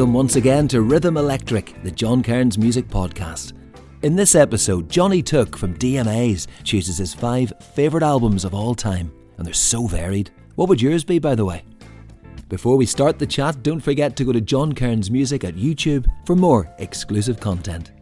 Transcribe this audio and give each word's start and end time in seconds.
Welcome 0.00 0.14
once 0.14 0.36
again 0.36 0.66
to 0.68 0.80
Rhythm 0.80 1.18
Electric, 1.18 1.82
the 1.82 1.90
John 1.90 2.22
Kearns 2.22 2.56
Music 2.56 2.88
Podcast. 2.88 3.52
In 4.00 4.16
this 4.16 4.34
episode, 4.34 4.88
Johnny 4.88 5.22
Took 5.22 5.58
from 5.58 5.76
DMA'S 5.76 6.46
chooses 6.64 6.96
his 6.96 7.12
five 7.12 7.52
favourite 7.74 8.02
albums 8.02 8.46
of 8.46 8.54
all 8.54 8.74
time, 8.74 9.12
and 9.36 9.46
they're 9.46 9.52
so 9.52 9.86
varied. 9.86 10.30
What 10.54 10.70
would 10.70 10.80
yours 10.80 11.04
be, 11.04 11.18
by 11.18 11.34
the 11.34 11.44
way? 11.44 11.64
Before 12.48 12.76
we 12.76 12.86
start 12.86 13.18
the 13.18 13.26
chat, 13.26 13.62
don't 13.62 13.78
forget 13.78 14.16
to 14.16 14.24
go 14.24 14.32
to 14.32 14.40
John 14.40 14.72
Kearns 14.72 15.10
Music 15.10 15.44
at 15.44 15.56
YouTube 15.56 16.06
for 16.24 16.34
more 16.34 16.74
exclusive 16.78 17.38
content. 17.38 17.92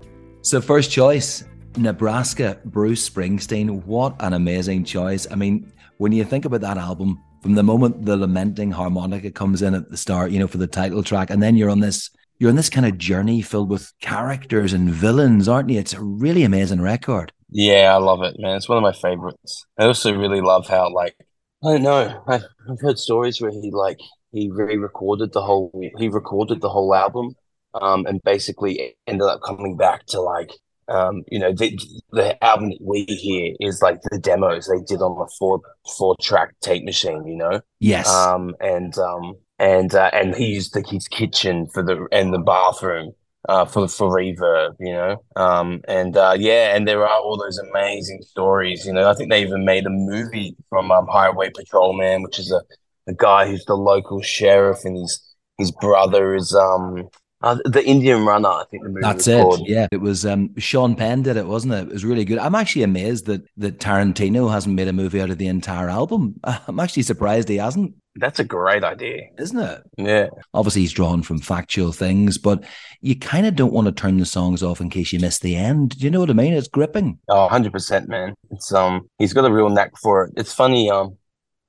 So, 0.42 0.60
first 0.60 0.92
choice 0.92 1.42
Nebraska, 1.77 2.60
Bruce 2.65 3.10
Springsteen. 3.10 3.84
What 3.87 4.15
an 4.20 4.34
amazing 4.34 4.84
choice. 4.84 5.27
I 5.33 5.34
mean, 5.34 5.73
when 5.96 6.12
you 6.12 6.23
think 6.23 6.45
about 6.45 6.60
that 6.60 6.78
album, 6.78 7.20
from 7.42 7.55
the 7.55 7.62
moment 7.62 8.05
the 8.05 8.16
lamenting 8.16 8.73
harmonica 8.73 9.30
comes 9.30 9.62
in 9.62 9.74
at 9.74 9.91
the 9.91 9.97
start, 9.97 10.30
you 10.30 10.38
know, 10.38 10.47
for 10.47 10.59
the 10.59 10.66
title 10.66 11.02
track, 11.02 11.30
and 11.30 11.42
then 11.42 11.56
you're 11.56 11.70
on 11.70 11.80
this 11.80 12.11
you're 12.38 12.51
on 12.51 12.56
this 12.56 12.70
kind 12.70 12.87
of 12.87 12.98
journey 12.98 13.42
filled 13.42 13.69
with 13.69 13.92
characters 14.01 14.73
and 14.73 14.91
villains, 14.91 15.48
aren't 15.48 15.70
you? 15.70 15.78
It's 15.78 15.95
a 15.95 16.02
really 16.02 16.45
amazing 16.45 16.80
record. 16.80 17.33
Yeah, 17.51 17.95
I 17.95 17.98
love 17.98 18.23
it, 18.23 18.37
man. 18.38 18.56
It's 18.56 18.69
one 18.69 18.78
of 18.78 18.83
my 18.83 18.92
favorites. 18.92 19.64
I 19.78 19.84
also 19.84 20.14
really 20.14 20.41
love 20.41 20.69
how, 20.69 20.92
like, 20.92 21.16
I 21.64 21.73
don't 21.73 21.83
know. 21.83 22.23
I've, 22.28 22.45
heard 22.80 22.98
stories 22.98 23.41
where 23.41 23.50
he 23.50 23.70
like 23.73 23.98
he 24.30 24.50
re-recorded 24.52 25.33
the 25.33 25.42
whole 25.42 25.73
he 25.98 26.09
recorded 26.09 26.61
the 26.61 26.69
whole 26.69 26.95
album, 26.95 27.34
um, 27.75 28.06
and 28.06 28.23
basically 28.23 28.95
ended 29.06 29.27
up 29.27 29.41
coming 29.42 29.77
back 29.77 30.06
to 30.06 30.20
like 30.20 30.50
um, 30.88 31.23
you 31.30 31.38
know, 31.38 31.52
the, 31.52 31.78
the 32.12 32.42
album 32.45 32.70
that 32.70 32.80
we 32.80 33.05
hear 33.05 33.55
is 33.60 33.83
like 33.83 34.01
the 34.10 34.19
demos 34.19 34.69
they 34.69 34.83
did 34.87 35.02
on 35.02 35.19
the 35.19 35.30
four 35.38 35.61
four 35.97 36.16
track 36.20 36.55
tape 36.61 36.84
machine, 36.84 37.27
you 37.27 37.36
know. 37.36 37.61
Yes. 37.81 38.08
Um, 38.08 38.55
and 38.61 38.97
um, 38.98 39.34
and 39.59 39.94
uh, 39.94 40.11
and 40.12 40.34
he 40.34 40.47
used 40.47 40.75
the, 40.75 40.84
his 40.89 41.09
kitchen 41.09 41.66
for 41.72 41.83
the 41.83 42.06
and 42.12 42.33
the 42.33 42.39
bathroom 42.39 43.12
uh, 43.48 43.64
for 43.64 43.89
for 43.89 44.09
reverb, 44.11 44.77
you 44.81 44.92
know. 44.92 45.22
Um, 45.36 45.83
and 45.89 46.16
uh, 46.16 46.36
yeah, 46.39 46.75
and 46.75 46.86
there 46.86 47.03
are 47.03 47.20
all 47.20 47.36
those 47.36 47.59
amazing 47.59 48.22
stories, 48.22 48.86
you 48.86 48.92
know. 48.92 49.09
I 49.09 49.14
think 49.14 49.31
they 49.31 49.42
even 49.42 49.64
made 49.64 49.86
a 49.86 49.91
movie 49.91 50.56
from 50.69 50.91
um, 50.91 51.06
Highway 51.06 51.50
Patrolman, 51.50 52.22
which 52.22 52.39
is 52.39 52.53
a, 52.53 52.62
a 53.06 53.14
guy 53.14 53.47
who's 53.47 53.64
the 53.64 53.77
local 53.77 54.22
sheriff, 54.22 54.84
and 54.84 54.97
his 54.97 55.20
his 55.59 55.72
brother 55.72 56.34
is 56.34 56.55
um 56.55 57.09
uh, 57.41 57.56
the 57.64 57.84
Indian 57.84 58.27
Runner, 58.27 58.48
I 58.48 58.64
think 58.69 58.83
the 58.83 58.89
movie. 58.89 59.00
That's 59.03 59.28
it. 59.28 59.41
Called. 59.41 59.69
Yeah, 59.69 59.86
it 59.92 60.00
was. 60.00 60.27
Um, 60.27 60.55
Sean 60.58 60.97
Penn 60.97 61.22
did 61.22 61.36
it, 61.36 61.47
wasn't 61.47 61.75
it? 61.75 61.89
It 61.89 61.92
was 61.92 62.05
really 62.05 62.25
good. 62.25 62.39
I'm 62.39 62.56
actually 62.56 62.83
amazed 62.83 63.27
that 63.27 63.47
that 63.58 63.78
Tarantino 63.78 64.50
hasn't 64.50 64.75
made 64.75 64.89
a 64.89 64.92
movie 64.92 65.20
out 65.20 65.31
of 65.31 65.39
the 65.39 65.47
entire 65.47 65.89
album. 65.89 66.41
I'm 66.44 66.81
actually 66.81 67.05
surprised 67.05 67.48
he 67.48 67.56
hasn't. 67.56 67.94
That's 68.16 68.41
a 68.41 68.44
great 68.44 68.83
idea, 68.83 69.28
isn't 69.39 69.59
it? 69.59 69.83
Yeah. 69.97 70.28
Obviously, 70.53 70.81
he's 70.83 70.92
drawn 70.92 71.22
from 71.22 71.39
factual 71.39 71.92
things, 71.92 72.39
but 72.39 72.64
you 73.00 73.16
kind 73.16 73.47
of 73.47 73.55
don't 73.55 73.72
want 73.72 73.86
to 73.86 73.92
turn 73.92 74.19
the 74.19 74.27
songs 74.27 74.61
off 74.61 74.81
in 74.81 74.91
case 74.91 75.12
you 75.12 75.20
miss 75.20 75.39
the 75.39 75.55
end. 75.55 75.91
Do 75.91 76.05
you 76.05 76.11
know 76.11 76.19
what 76.19 76.31
I 76.31 76.33
mean? 76.33 76.55
It's 76.55 76.66
gripping. 76.66 77.20
Oh, 77.28 77.42
100 77.42 77.72
percent, 77.72 78.09
man. 78.09 78.34
It's 78.50 78.72
um, 78.72 79.09
he's 79.19 79.33
got 79.33 79.48
a 79.48 79.53
real 79.53 79.69
knack 79.69 79.97
for 79.97 80.25
it. 80.25 80.33
It's 80.36 80.53
funny. 80.53 80.91
Um, 80.91 81.16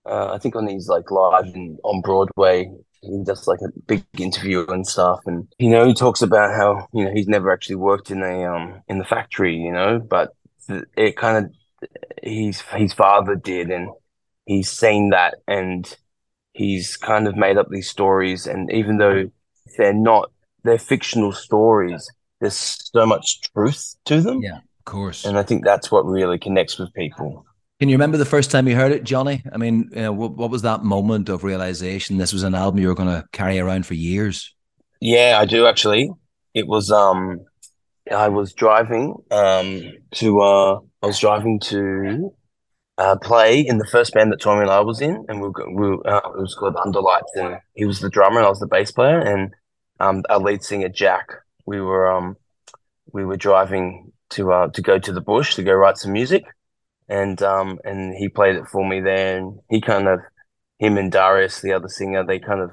uh, 0.03 0.31
I 0.33 0.39
think 0.39 0.55
on 0.55 0.65
these 0.65 0.87
like 0.87 1.11
live 1.11 1.45
and 1.53 1.77
on 1.83 2.01
Broadway 2.01 2.71
he 3.01 3.23
does 3.23 3.47
like 3.47 3.59
a 3.61 3.79
big 3.87 4.03
interview 4.17 4.65
and 4.67 4.85
stuff 4.85 5.19
and 5.25 5.47
you 5.57 5.69
know 5.69 5.85
he 5.85 5.93
talks 5.93 6.21
about 6.21 6.55
how 6.55 6.87
you 6.93 7.05
know 7.05 7.11
he's 7.13 7.27
never 7.27 7.51
actually 7.51 7.75
worked 7.75 8.11
in 8.11 8.21
a 8.21 8.45
um 8.45 8.81
in 8.87 8.97
the 8.97 9.05
factory 9.05 9.55
you 9.55 9.71
know 9.71 9.99
but 9.99 10.33
it 10.97 11.15
kind 11.15 11.45
of 11.45 11.51
his 12.21 12.61
his 12.61 12.93
father 12.93 13.35
did 13.35 13.69
and 13.69 13.89
he's 14.45 14.69
seen 14.69 15.09
that 15.09 15.35
and 15.47 15.97
he's 16.53 16.97
kind 16.97 17.27
of 17.27 17.35
made 17.35 17.57
up 17.57 17.67
these 17.69 17.89
stories 17.89 18.47
and 18.47 18.71
even 18.71 18.97
though 18.97 19.29
they're 19.77 19.93
not 19.93 20.31
they're 20.63 20.77
fictional 20.77 21.31
stories 21.31 22.09
there's 22.41 22.89
so 22.93 23.05
much 23.05 23.41
truth 23.53 23.95
to 24.05 24.21
them. 24.21 24.41
Yeah 24.41 24.57
of 24.57 24.85
course. 24.85 25.25
And 25.25 25.37
i 25.37 25.43
think 25.43 25.63
that's 25.63 25.91
what 25.91 26.05
really 26.05 26.37
connects 26.37 26.77
with 26.77 26.93
people 26.93 27.45
can 27.79 27.87
you 27.87 27.95
remember 27.95 28.17
the 28.17 28.25
first 28.25 28.51
time 28.51 28.67
you 28.67 28.75
heard 28.75 28.91
it, 28.91 29.05
Johnny? 29.05 29.41
I 29.53 29.57
mean, 29.57 29.89
you 29.93 30.01
know, 30.01 30.11
what, 30.11 30.35
what 30.35 30.51
was 30.51 30.63
that 30.63 30.83
moment 30.83 31.29
of 31.29 31.45
realization 31.45 32.17
this 32.17 32.33
was 32.33 32.43
an 32.43 32.53
album 32.53 32.81
you 32.81 32.89
were 32.89 32.95
going 32.95 33.09
to 33.09 33.25
carry 33.31 33.57
around 33.57 33.85
for 33.85 33.93
years? 33.93 34.53
Yeah, 34.99 35.37
I 35.39 35.45
do 35.45 35.65
actually. 35.65 36.11
It 36.53 36.67
was 36.67 36.91
um, 36.91 37.45
I 38.11 38.27
was 38.27 38.53
driving 38.53 39.15
um 39.31 39.93
to 40.15 40.41
uh, 40.41 40.79
I 41.01 41.07
was 41.07 41.19
driving 41.19 41.59
to 41.65 42.33
uh, 42.97 43.15
play 43.17 43.61
in 43.61 43.77
the 43.77 43.87
first 43.87 44.13
band 44.13 44.33
that 44.33 44.41
Tommy 44.41 44.63
and 44.63 44.71
I 44.71 44.81
was 44.81 44.99
in, 44.99 45.25
and 45.29 45.39
we 45.39 45.47
were, 45.47 45.73
we 45.73 45.89
were, 45.89 46.07
uh, 46.07 46.31
it 46.31 46.41
was 46.41 46.55
called 46.55 46.75
Underlights, 46.75 47.31
and 47.35 47.59
he 47.75 47.85
was 47.85 48.01
the 48.01 48.09
drummer 48.09 48.39
and 48.39 48.45
I 48.45 48.49
was 48.49 48.59
the 48.59 48.67
bass 48.67 48.91
player, 48.91 49.19
and 49.19 49.53
um, 50.01 50.23
our 50.29 50.39
lead 50.39 50.63
singer 50.63 50.89
Jack. 50.89 51.29
We 51.65 51.79
were 51.79 52.11
um, 52.11 52.35
we 53.13 53.23
were 53.23 53.37
driving 53.37 54.11
to 54.31 54.51
uh 54.51 54.67
to 54.69 54.81
go 54.81 54.99
to 54.99 55.13
the 55.13 55.21
bush 55.21 55.55
to 55.55 55.63
go 55.63 55.73
write 55.73 55.97
some 55.97 56.11
music 56.11 56.43
and 57.09 57.41
um 57.41 57.79
and 57.83 58.15
he 58.15 58.29
played 58.29 58.55
it 58.55 58.67
for 58.67 58.87
me 58.87 59.01
there 59.01 59.37
and 59.37 59.59
he 59.69 59.81
kind 59.81 60.07
of 60.07 60.19
him 60.79 60.97
and 60.97 61.11
Darius 61.11 61.61
the 61.61 61.73
other 61.73 61.89
singer 61.89 62.23
they 62.25 62.39
kind 62.39 62.61
of 62.61 62.71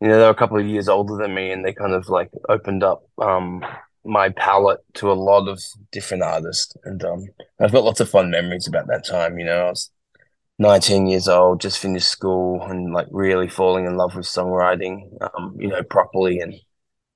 you 0.00 0.08
know 0.08 0.18
they're 0.18 0.30
a 0.30 0.34
couple 0.34 0.58
of 0.58 0.66
years 0.66 0.88
older 0.88 1.16
than 1.16 1.34
me 1.34 1.50
and 1.52 1.64
they 1.64 1.72
kind 1.72 1.92
of 1.92 2.08
like 2.08 2.30
opened 2.48 2.82
up 2.82 3.02
um 3.20 3.64
my 4.04 4.30
palette 4.30 4.80
to 4.94 5.12
a 5.12 5.14
lot 5.14 5.46
of 5.46 5.62
different 5.92 6.22
artists. 6.22 6.74
And 6.84 7.04
um 7.04 7.24
I've 7.60 7.72
got 7.72 7.84
lots 7.84 8.00
of 8.00 8.08
fun 8.10 8.30
memories 8.30 8.66
about 8.68 8.86
that 8.88 9.04
time 9.04 9.38
you 9.38 9.44
know 9.44 9.66
I 9.66 9.70
was 9.70 9.90
19 10.58 11.06
years 11.06 11.28
old 11.28 11.60
just 11.60 11.78
finished 11.78 12.08
school 12.08 12.62
and 12.62 12.92
like 12.92 13.08
really 13.10 13.48
falling 13.48 13.86
in 13.86 13.96
love 13.96 14.14
with 14.16 14.26
songwriting 14.26 15.10
um 15.34 15.56
you 15.58 15.68
know 15.68 15.82
properly 15.84 16.40
and 16.40 16.54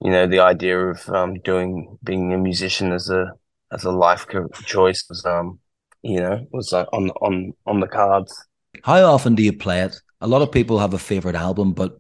you 0.01 0.11
know 0.11 0.27
the 0.27 0.41
idea 0.41 0.79
of 0.79 1.09
um 1.11 1.35
doing 1.41 1.99
being 2.05 2.33
a 2.33 2.39
musician 2.39 2.93
as 2.93 3.11
a 3.11 3.33
as 3.73 3.85
a 3.85 3.91
life 3.91 4.27
choice 4.65 5.05
was 5.09 5.25
um 5.27 5.59
you 6.05 6.21
know, 6.21 6.47
was 6.53 6.73
uh, 6.73 6.85
on 6.93 7.11
on 7.11 7.55
on 7.67 7.81
the 7.81 7.89
cards. 7.89 8.47
How 8.83 9.05
often 9.05 9.35
do 9.35 9.43
you 9.43 9.53
play 9.53 9.81
it? 9.83 9.97
A 10.21 10.27
lot 10.27 10.43
of 10.43 10.53
people 10.53 10.79
have 10.79 10.95
a 10.95 10.99
favorite 10.99 11.35
album, 11.35 11.73
but 11.73 11.97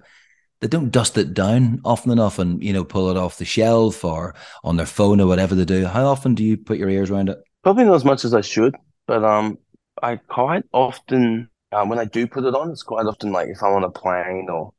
they 0.60 0.68
don't 0.68 0.90
dust 0.90 1.18
it 1.18 1.34
down 1.34 1.80
often 1.84 2.10
enough 2.10 2.38
and 2.38 2.62
you 2.62 2.72
know 2.72 2.84
pull 2.84 3.10
it 3.10 3.16
off 3.16 3.38
the 3.38 3.44
shelf 3.44 4.04
or 4.04 4.34
on 4.62 4.76
their 4.76 4.86
phone 4.86 5.20
or 5.20 5.26
whatever 5.26 5.54
they 5.54 5.64
do. 5.64 5.86
How 5.86 6.06
often 6.06 6.34
do 6.34 6.44
you 6.44 6.56
put 6.56 6.78
your 6.78 6.90
ears 6.90 7.10
around 7.10 7.28
it? 7.28 7.38
Probably 7.62 7.84
not 7.84 7.94
as 7.94 8.04
much 8.04 8.24
as 8.24 8.34
I 8.34 8.40
should, 8.42 8.76
but 9.06 9.24
um, 9.24 9.58
I 10.02 10.16
quite 10.16 10.64
often 10.72 11.48
um, 11.72 11.88
when 11.88 11.98
I 11.98 12.04
do 12.04 12.26
put 12.26 12.44
it 12.44 12.54
on, 12.54 12.70
it's 12.70 12.82
quite 12.82 13.06
often 13.06 13.32
like 13.32 13.48
if 13.48 13.62
I'm 13.62 13.74
on 13.74 13.84
a 13.84 13.90
plane 13.90 14.48
or 14.48 14.72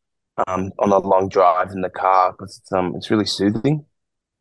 um 0.48 0.72
on 0.80 0.92
a 0.92 0.98
long 0.98 1.30
drive 1.30 1.72
in 1.72 1.82
the 1.82 1.90
car 1.90 2.34
because 2.34 2.60
it's 2.60 2.72
um 2.72 2.94
it's 2.96 3.10
really 3.10 3.26
soothing. 3.26 3.86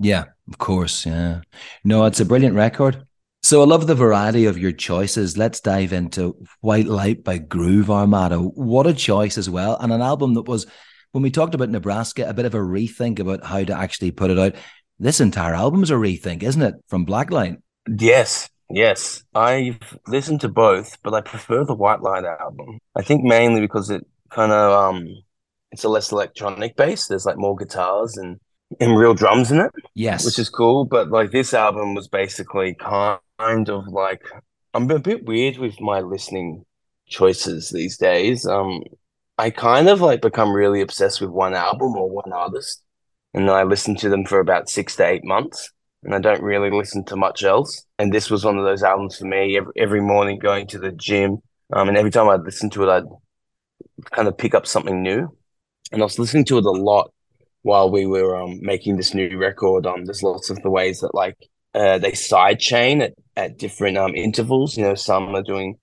Yeah, 0.00 0.24
of 0.48 0.58
course. 0.58 1.06
Yeah, 1.06 1.42
no, 1.84 2.04
it's 2.04 2.20
a 2.20 2.24
brilliant 2.24 2.56
record. 2.56 3.06
So 3.44 3.60
I 3.60 3.66
love 3.66 3.86
the 3.86 3.94
variety 3.94 4.46
of 4.46 4.56
your 4.56 4.72
choices. 4.72 5.36
Let's 5.36 5.60
dive 5.60 5.92
into 5.92 6.34
White 6.62 6.86
Light 6.86 7.22
by 7.22 7.36
Groove 7.36 7.90
Armada. 7.90 8.38
What 8.38 8.86
a 8.86 8.94
choice 8.94 9.36
as 9.36 9.50
well. 9.50 9.76
And 9.76 9.92
an 9.92 10.00
album 10.00 10.32
that 10.32 10.48
was, 10.48 10.66
when 11.12 11.22
we 11.22 11.30
talked 11.30 11.54
about 11.54 11.68
Nebraska, 11.68 12.26
a 12.26 12.32
bit 12.32 12.46
of 12.46 12.54
a 12.54 12.58
rethink 12.58 13.18
about 13.18 13.44
how 13.44 13.62
to 13.62 13.76
actually 13.76 14.12
put 14.12 14.30
it 14.30 14.38
out. 14.38 14.54
This 14.98 15.20
entire 15.20 15.52
album 15.52 15.82
is 15.82 15.90
a 15.90 15.94
rethink, 15.96 16.42
isn't 16.42 16.62
it? 16.62 16.76
From 16.88 17.04
Blacklight. 17.04 17.58
Yes, 17.86 18.48
yes. 18.70 19.22
I've 19.34 19.98
listened 20.06 20.40
to 20.40 20.48
both, 20.48 20.96
but 21.02 21.12
I 21.12 21.20
prefer 21.20 21.66
the 21.66 21.74
White 21.74 22.00
Light 22.00 22.24
album. 22.24 22.78
I 22.96 23.02
think 23.02 23.24
mainly 23.24 23.60
because 23.60 23.90
it 23.90 24.06
kind 24.30 24.52
of 24.52 24.72
um 24.72 25.06
it's 25.70 25.84
a 25.84 25.90
less 25.90 26.12
electronic 26.12 26.76
base. 26.76 27.08
There's 27.08 27.26
like 27.26 27.36
more 27.36 27.56
guitars 27.56 28.16
and 28.16 28.40
and 28.80 28.96
real 28.96 29.14
drums 29.14 29.50
in 29.50 29.60
it. 29.60 29.70
Yes. 29.94 30.24
Which 30.24 30.38
is 30.38 30.48
cool. 30.48 30.84
But 30.84 31.10
like 31.10 31.30
this 31.30 31.54
album 31.54 31.94
was 31.94 32.08
basically 32.08 32.74
kind 32.74 33.68
of 33.68 33.88
like 33.88 34.22
I'm 34.74 34.90
a 34.90 34.98
bit 34.98 35.24
weird 35.24 35.58
with 35.58 35.80
my 35.80 36.00
listening 36.00 36.64
choices 37.06 37.70
these 37.70 37.96
days. 37.96 38.44
Um, 38.46 38.82
I 39.38 39.50
kind 39.50 39.88
of 39.88 40.00
like 40.00 40.20
become 40.20 40.52
really 40.52 40.80
obsessed 40.80 41.20
with 41.20 41.30
one 41.30 41.54
album 41.54 41.94
or 41.96 42.10
one 42.10 42.32
artist, 42.32 42.82
and 43.32 43.48
then 43.48 43.54
I 43.54 43.62
listen 43.62 43.94
to 43.96 44.08
them 44.08 44.24
for 44.24 44.40
about 44.40 44.68
six 44.68 44.96
to 44.96 45.06
eight 45.06 45.24
months, 45.24 45.70
and 46.02 46.14
I 46.14 46.18
don't 46.18 46.42
really 46.42 46.70
listen 46.70 47.04
to 47.06 47.16
much 47.16 47.44
else. 47.44 47.84
And 47.98 48.12
this 48.12 48.30
was 48.30 48.44
one 48.44 48.58
of 48.58 48.64
those 48.64 48.82
albums 48.82 49.18
for 49.18 49.26
me. 49.26 49.56
Every, 49.56 49.72
every 49.76 50.00
morning 50.00 50.38
going 50.38 50.66
to 50.68 50.78
the 50.78 50.92
gym, 50.92 51.38
um, 51.72 51.88
and 51.88 51.96
every 51.96 52.10
time 52.10 52.28
I'd 52.28 52.42
listen 52.42 52.70
to 52.70 52.82
it, 52.84 52.88
I'd 52.88 53.04
kind 54.10 54.28
of 54.28 54.36
pick 54.36 54.54
up 54.54 54.66
something 54.66 55.02
new. 55.02 55.36
And 55.92 56.02
I 56.02 56.04
was 56.04 56.18
listening 56.18 56.46
to 56.46 56.58
it 56.58 56.64
a 56.64 56.70
lot 56.70 57.12
while 57.64 57.90
we 57.90 58.04
were 58.04 58.36
um, 58.36 58.60
making 58.60 58.96
this 58.96 59.14
new 59.14 59.36
record. 59.38 59.86
Um, 59.86 60.04
there's 60.04 60.22
lots 60.22 60.50
of 60.50 60.62
the 60.62 60.70
ways 60.70 61.00
that 61.00 61.14
like 61.14 61.36
uh, 61.74 61.98
they 61.98 62.12
sidechain 62.12 63.02
at, 63.02 63.14
at 63.36 63.58
different 63.58 63.96
um, 63.96 64.14
intervals. 64.14 64.76
You 64.76 64.84
know, 64.84 64.94
some 64.94 65.34
are 65.34 65.42
doing, 65.42 65.76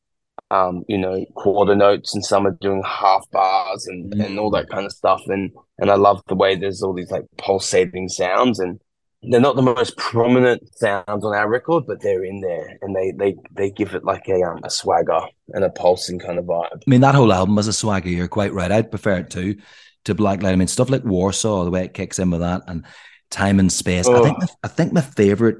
um, 0.52 0.84
you 0.88 1.00
know, 1.00 1.26
quarter 1.36 1.76
notes 1.76 2.14
and 2.14 2.24
some 2.24 2.46
are 2.46 2.58
doing 2.62 2.84
half 2.86 3.26
bars 3.32 3.88
and, 3.88 4.14
mm. 4.14 4.24
and 4.24 4.40
all 4.40 4.52
that 4.52 4.70
kind 4.70 4.86
of 4.86 4.92
stuff. 4.92 5.22
And 5.26 5.52
and 5.80 5.90
I 5.90 5.96
love 5.96 6.22
the 6.28 6.36
way 6.36 6.56
there's 6.56 6.84
all 6.84 6.94
these 6.94 7.12
like 7.12 7.26
pulsating 7.38 8.10
sounds 8.10 8.60
and 8.60 8.80
they're 9.24 9.42
not 9.42 9.56
the 9.56 9.62
most 9.64 9.98
prominent 9.98 10.62
sounds 10.78 11.26
on 11.26 11.36
our 11.36 11.50
record, 11.50 11.86
but 11.88 12.02
they're 12.02 12.24
in 12.24 12.42
there, 12.42 12.78
and 12.82 12.96
they 12.96 13.12
they 13.12 13.36
they 13.54 13.70
give 13.72 13.94
it 13.96 14.04
like 14.04 14.28
a 14.28 14.42
um, 14.44 14.60
a 14.64 14.70
swagger 14.70 15.22
and 15.50 15.64
a 15.64 15.70
pulsing 15.70 16.20
kind 16.20 16.40
of 16.40 16.46
vibe. 16.46 16.74
I 16.74 16.90
mean, 16.90 17.02
that 17.02 17.16
whole 17.16 17.32
album 17.34 17.58
has 17.58 17.68
a 17.68 17.74
swagger. 17.74 18.10
You're 18.10 18.28
quite 18.28 18.54
right. 18.54 18.72
I'd 18.72 18.90
prefer 18.92 19.18
it 19.18 19.30
too 19.32 19.58
to 20.06 20.16
Blacklight. 20.16 20.54
I 20.54 20.56
mean, 20.56 20.68
stuff 20.68 20.90
like 20.90 21.04
Warsaw, 21.04 21.64
the 21.64 21.72
way 21.72 21.86
it 21.86 21.94
kicks 21.94 22.20
in 22.20 22.32
with 22.32 22.42
that, 22.42 22.64
and 22.68 22.86
Time 23.30 23.60
and 23.60 23.72
Space. 23.72 24.08
Oh. 24.08 24.20
I 24.20 24.24
think 24.24 24.38
I 24.64 24.68
think 24.68 24.94
my 24.94 25.02
favorite 25.02 25.58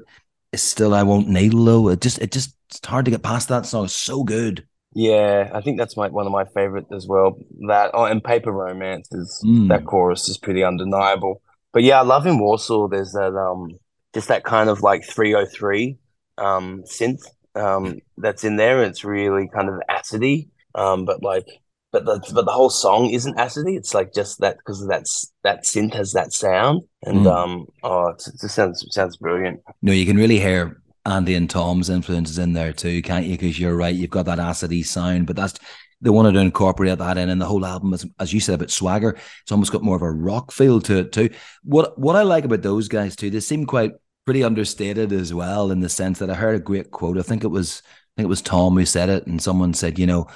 is 0.52 0.62
still 0.62 0.94
I 0.94 1.02
Won't 1.02 1.28
Kneel 1.28 1.52
Low. 1.52 1.88
It 1.88 2.00
just 2.00 2.18
it 2.18 2.32
just 2.32 2.54
it's 2.68 2.80
hard 2.86 3.04
to 3.06 3.10
get 3.10 3.22
past 3.22 3.48
that 3.48 3.66
song. 3.66 3.84
It's 3.84 3.96
so 3.96 4.22
good. 4.22 4.66
Yeah, 4.94 5.50
I 5.54 5.62
think 5.62 5.78
that's 5.78 5.96
my 5.96 6.08
one 6.08 6.26
of 6.26 6.32
my 6.32 6.44
favorite 6.44 6.86
as 6.94 7.06
well. 7.06 7.38
That 7.66 7.92
oh, 7.94 8.04
and 8.04 8.22
Paper 8.22 8.52
Romance 8.52 9.08
is 9.12 9.42
mm. 9.44 9.68
that 9.68 9.86
chorus 9.86 10.28
is 10.28 10.38
pretty 10.38 10.62
undeniable. 10.62 11.40
But 11.72 11.82
yeah, 11.82 11.98
I 11.98 12.02
love 12.02 12.26
in 12.26 12.38
Warsaw. 12.38 12.88
There's 12.88 13.12
that 13.12 13.34
um 13.34 13.78
just 14.14 14.28
that 14.28 14.44
kind 14.44 14.68
of 14.68 14.82
like 14.82 15.04
303 15.04 15.96
um 16.38 16.82
synth 16.84 17.22
um 17.54 17.98
that's 18.18 18.44
in 18.44 18.56
there. 18.56 18.82
It's 18.82 19.04
really 19.04 19.48
kind 19.48 19.70
of 19.70 19.80
acidy, 19.88 20.48
um, 20.74 21.06
but 21.06 21.22
like 21.22 21.46
but 21.92 22.06
the 22.06 22.32
but 22.34 22.46
the 22.46 22.52
whole 22.52 22.70
song 22.70 23.10
isn't 23.10 23.36
acidy. 23.36 23.76
It's 23.76 23.94
like 23.94 24.12
just 24.14 24.40
that 24.40 24.56
because 24.56 24.86
that's 24.88 25.30
that 25.44 25.64
synth 25.64 25.94
has 25.94 26.12
that 26.12 26.32
sound, 26.32 26.82
and 27.02 27.26
mm. 27.26 27.32
um, 27.32 27.66
oh, 27.82 28.08
it 28.08 28.24
just 28.40 28.54
sounds 28.54 28.84
sounds 28.90 29.18
brilliant. 29.18 29.60
No, 29.82 29.92
you 29.92 30.06
can 30.06 30.16
really 30.16 30.40
hear 30.40 30.80
Andy 31.04 31.34
and 31.34 31.48
Tom's 31.48 31.90
influences 31.90 32.38
in 32.38 32.54
there 32.54 32.72
too, 32.72 33.02
can't 33.02 33.26
you? 33.26 33.32
Because 33.32 33.60
you're 33.60 33.76
right, 33.76 33.94
you've 33.94 34.10
got 34.10 34.26
that 34.26 34.38
acidy 34.38 34.84
sound, 34.84 35.26
but 35.26 35.36
that's 35.36 35.58
they 36.00 36.10
wanted 36.10 36.32
to 36.32 36.40
incorporate 36.40 36.98
that 36.98 37.18
in, 37.18 37.28
and 37.28 37.40
the 37.40 37.46
whole 37.46 37.64
album, 37.64 37.92
as, 37.94 38.06
as 38.18 38.32
you 38.32 38.40
said 38.40 38.56
about 38.56 38.70
swagger, 38.70 39.10
it's 39.42 39.52
almost 39.52 39.70
got 39.70 39.84
more 39.84 39.96
of 39.96 40.02
a 40.02 40.10
rock 40.10 40.50
feel 40.50 40.80
to 40.80 40.98
it 40.98 41.12
too. 41.12 41.28
What 41.62 41.98
what 41.98 42.16
I 42.16 42.22
like 42.22 42.44
about 42.44 42.62
those 42.62 42.88
guys 42.88 43.16
too, 43.16 43.28
they 43.28 43.40
seem 43.40 43.66
quite 43.66 43.92
pretty 44.24 44.42
understated 44.42 45.12
as 45.12 45.34
well, 45.34 45.70
in 45.70 45.80
the 45.80 45.90
sense 45.90 46.20
that 46.20 46.30
I 46.30 46.34
heard 46.34 46.56
a 46.56 46.60
great 46.60 46.90
quote. 46.90 47.18
I 47.18 47.22
think 47.22 47.44
it 47.44 47.48
was 47.48 47.82
I 47.84 48.12
think 48.16 48.26
it 48.26 48.28
was 48.28 48.42
Tom 48.42 48.76
who 48.76 48.84
said 48.86 49.08
it, 49.08 49.26
and 49.26 49.42
someone 49.42 49.74
said, 49.74 49.98
you 49.98 50.06
know, 50.06 50.26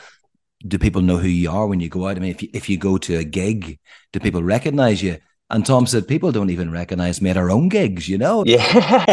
do 0.66 0.78
people 0.78 1.02
know 1.02 1.18
who 1.18 1.28
you 1.28 1.50
are 1.50 1.66
when 1.66 1.80
you 1.80 1.88
go 1.88 2.08
out? 2.08 2.16
I 2.16 2.20
mean, 2.20 2.30
if 2.30 2.42
you, 2.42 2.48
if 2.52 2.68
you 2.68 2.78
go 2.78 2.98
to 2.98 3.16
a 3.16 3.24
gig, 3.24 3.78
do 4.12 4.20
people 4.20 4.42
recognize 4.42 5.02
you? 5.02 5.18
And 5.48 5.64
Tom 5.64 5.86
said, 5.86 6.08
people 6.08 6.32
don't 6.32 6.50
even 6.50 6.72
recognize 6.72 7.20
me 7.20 7.30
at 7.30 7.36
our 7.36 7.50
own 7.50 7.68
gigs, 7.68 8.08
you 8.08 8.18
know? 8.18 8.42
Yeah. 8.44 9.06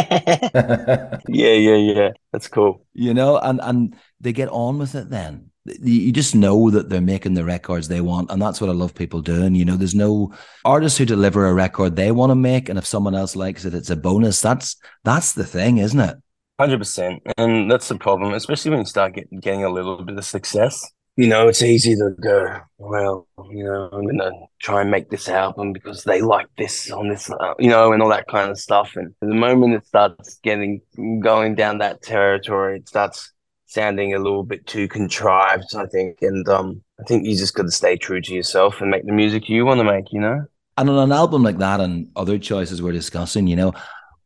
yeah, 1.28 1.52
yeah, 1.52 1.76
yeah. 1.76 2.10
That's 2.32 2.48
cool. 2.48 2.84
You 2.92 3.14
know, 3.14 3.38
and, 3.38 3.60
and 3.62 3.96
they 4.20 4.32
get 4.32 4.48
on 4.48 4.78
with 4.78 4.96
it 4.96 5.10
then. 5.10 5.50
You 5.64 6.12
just 6.12 6.34
know 6.34 6.70
that 6.70 6.90
they're 6.90 7.00
making 7.00 7.34
the 7.34 7.44
records 7.44 7.86
they 7.86 8.00
want. 8.00 8.30
And 8.30 8.42
that's 8.42 8.60
what 8.60 8.68
I 8.68 8.72
love 8.72 8.94
people 8.94 9.22
doing. 9.22 9.54
You 9.54 9.64
know, 9.64 9.76
there's 9.76 9.94
no 9.94 10.34
artists 10.64 10.98
who 10.98 11.04
deliver 11.04 11.46
a 11.46 11.54
record 11.54 11.94
they 11.94 12.10
want 12.10 12.30
to 12.30 12.34
make. 12.34 12.68
And 12.68 12.78
if 12.78 12.86
someone 12.86 13.14
else 13.14 13.36
likes 13.36 13.64
it, 13.64 13.72
it's 13.72 13.90
a 13.90 13.96
bonus. 13.96 14.40
That's 14.40 14.76
that's 15.04 15.32
the 15.32 15.44
thing, 15.44 15.78
isn't 15.78 16.00
it? 16.00 16.16
Hundred 16.58 16.78
percent, 16.78 17.20
and 17.36 17.68
that's 17.68 17.88
the 17.88 17.96
problem, 17.96 18.32
especially 18.32 18.70
when 18.70 18.80
you 18.80 18.86
start 18.86 19.14
get, 19.14 19.28
getting 19.40 19.64
a 19.64 19.68
little 19.68 20.04
bit 20.04 20.16
of 20.16 20.24
success 20.24 20.88
you 21.16 21.28
know, 21.28 21.46
it's 21.46 21.62
easy 21.62 21.94
to 21.94 22.10
go, 22.20 22.60
well, 22.78 23.28
you 23.50 23.64
know, 23.64 23.88
I'm 23.92 24.02
going 24.02 24.18
to 24.18 24.32
try 24.60 24.80
and 24.80 24.90
make 24.90 25.10
this 25.10 25.28
album 25.28 25.72
because 25.72 26.02
they 26.02 26.20
like 26.20 26.48
this 26.58 26.90
on 26.90 27.08
this, 27.08 27.30
uh, 27.30 27.54
you 27.58 27.68
know, 27.68 27.92
and 27.92 28.02
all 28.02 28.08
that 28.08 28.26
kind 28.26 28.50
of 28.50 28.58
stuff. 28.58 28.96
And 28.96 29.14
the 29.20 29.28
moment 29.28 29.74
it 29.74 29.86
starts 29.86 30.40
getting 30.42 30.80
going 31.20 31.54
down 31.54 31.78
that 31.78 32.02
territory, 32.02 32.78
it 32.78 32.88
starts 32.88 33.32
sounding 33.66 34.14
a 34.14 34.18
little 34.18 34.42
bit 34.42 34.66
too 34.66 34.88
contrived, 34.88 35.76
I 35.76 35.86
think. 35.86 36.18
And 36.20 36.48
um, 36.48 36.82
I 36.98 37.04
think 37.04 37.26
you 37.26 37.36
just 37.36 37.54
got 37.54 37.64
to 37.64 37.70
stay 37.70 37.96
true 37.96 38.20
to 38.20 38.34
yourself 38.34 38.80
and 38.80 38.90
make 38.90 39.06
the 39.06 39.12
music 39.12 39.48
you 39.48 39.64
want 39.64 39.78
to 39.78 39.84
make, 39.84 40.12
you 40.12 40.20
know? 40.20 40.44
And 40.76 40.90
on 40.90 40.98
an 40.98 41.12
album 41.12 41.44
like 41.44 41.58
that 41.58 41.80
and 41.80 42.08
other 42.16 42.38
choices 42.38 42.82
we're 42.82 42.92
discussing, 42.92 43.46
you 43.46 43.54
know, 43.54 43.72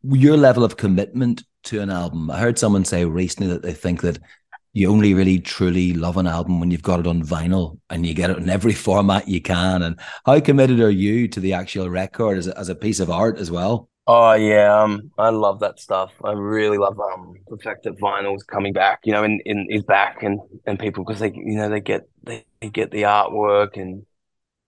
your 0.04 0.38
level 0.38 0.64
of 0.64 0.78
commitment 0.78 1.44
to 1.64 1.80
an 1.80 1.90
album. 1.90 2.30
I 2.30 2.38
heard 2.38 2.58
someone 2.58 2.86
say 2.86 3.04
recently 3.04 3.52
that 3.52 3.62
they 3.62 3.74
think 3.74 4.00
that 4.00 4.18
you 4.78 4.88
only 4.88 5.12
really 5.12 5.40
truly 5.40 5.92
love 5.92 6.16
an 6.16 6.28
album 6.28 6.60
when 6.60 6.70
you've 6.70 6.82
got 6.82 7.00
it 7.00 7.06
on 7.06 7.20
vinyl 7.22 7.78
and 7.90 8.06
you 8.06 8.14
get 8.14 8.30
it 8.30 8.38
in 8.38 8.48
every 8.48 8.72
format 8.86 9.26
you 9.26 9.40
can. 9.40 9.82
And 9.82 9.98
how 10.24 10.38
committed 10.38 10.78
are 10.80 10.90
you 10.90 11.26
to 11.28 11.40
the 11.40 11.52
actual 11.52 11.90
record 11.90 12.38
as 12.38 12.46
a, 12.46 12.56
as 12.56 12.68
a 12.68 12.76
piece 12.76 13.00
of 13.00 13.10
art 13.10 13.38
as 13.38 13.50
well? 13.50 13.88
Oh 14.06 14.32
yeah, 14.32 14.82
um, 14.82 15.10
I 15.18 15.28
love 15.30 15.60
that 15.60 15.80
stuff. 15.80 16.12
I 16.24 16.32
really 16.32 16.78
love 16.78 16.98
um 16.98 17.34
the 17.48 17.58
fact 17.58 17.82
that 17.84 17.98
vinyl's 17.98 18.42
coming 18.42 18.72
back, 18.72 19.00
you 19.04 19.12
know, 19.12 19.22
and, 19.22 19.42
and 19.44 19.70
is 19.70 19.82
back, 19.82 20.22
and 20.22 20.40
and 20.64 20.78
people 20.78 21.04
because 21.04 21.20
they 21.20 21.30
you 21.30 21.56
know 21.56 21.68
they 21.68 21.80
get 21.80 22.08
they, 22.22 22.46
they 22.62 22.70
get 22.70 22.90
the 22.90 23.02
artwork 23.02 23.76
and 23.76 24.06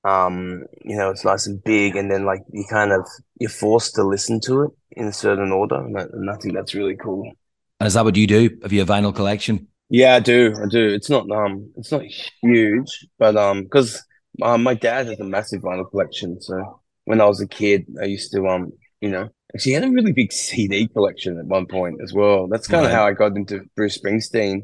um 0.04 0.64
you 0.84 0.94
know 0.94 1.10
it's 1.10 1.24
nice 1.24 1.46
and 1.46 1.64
big, 1.64 1.96
and 1.96 2.10
then 2.10 2.26
like 2.26 2.42
you 2.52 2.66
kind 2.68 2.92
of 2.92 3.06
you're 3.38 3.48
forced 3.48 3.94
to 3.94 4.02
listen 4.02 4.40
to 4.40 4.64
it 4.64 4.70
in 4.90 5.06
a 5.06 5.12
certain 5.12 5.52
order, 5.52 5.76
and, 5.76 5.96
that, 5.96 6.10
and 6.12 6.28
I 6.28 6.34
think 6.36 6.54
that's 6.54 6.74
really 6.74 6.96
cool. 6.96 7.32
And 7.78 7.86
is 7.86 7.94
that 7.94 8.04
what 8.04 8.16
you 8.16 8.26
do? 8.26 8.58
Have 8.62 8.74
you 8.74 8.82
a 8.82 8.86
vinyl 8.86 9.14
collection? 9.14 9.69
Yeah, 9.90 10.14
I 10.14 10.20
do. 10.20 10.54
I 10.62 10.66
do. 10.68 10.88
It's 10.88 11.10
not 11.10 11.30
um, 11.30 11.70
it's 11.76 11.90
not 11.90 12.04
huge, 12.42 13.06
but 13.18 13.36
um, 13.36 13.64
because 13.64 14.02
um, 14.40 14.62
my 14.62 14.74
dad 14.74 15.08
has 15.08 15.18
a 15.18 15.24
massive 15.24 15.62
vinyl 15.62 15.90
collection. 15.90 16.40
So 16.40 16.80
when 17.04 17.20
I 17.20 17.26
was 17.26 17.40
a 17.40 17.48
kid, 17.48 17.86
I 18.00 18.04
used 18.04 18.32
to 18.32 18.46
um, 18.46 18.72
you 19.00 19.10
know, 19.10 19.28
actually 19.54 19.72
had 19.72 19.84
a 19.84 19.90
really 19.90 20.12
big 20.12 20.32
CD 20.32 20.86
collection 20.86 21.38
at 21.38 21.46
one 21.46 21.66
point 21.66 22.00
as 22.02 22.12
well. 22.12 22.46
That's 22.46 22.68
kind 22.68 22.84
of 22.84 22.92
right. 22.92 22.96
how 22.96 23.06
I 23.06 23.12
got 23.12 23.36
into 23.36 23.68
Bruce 23.76 23.98
Springsteen. 23.98 24.62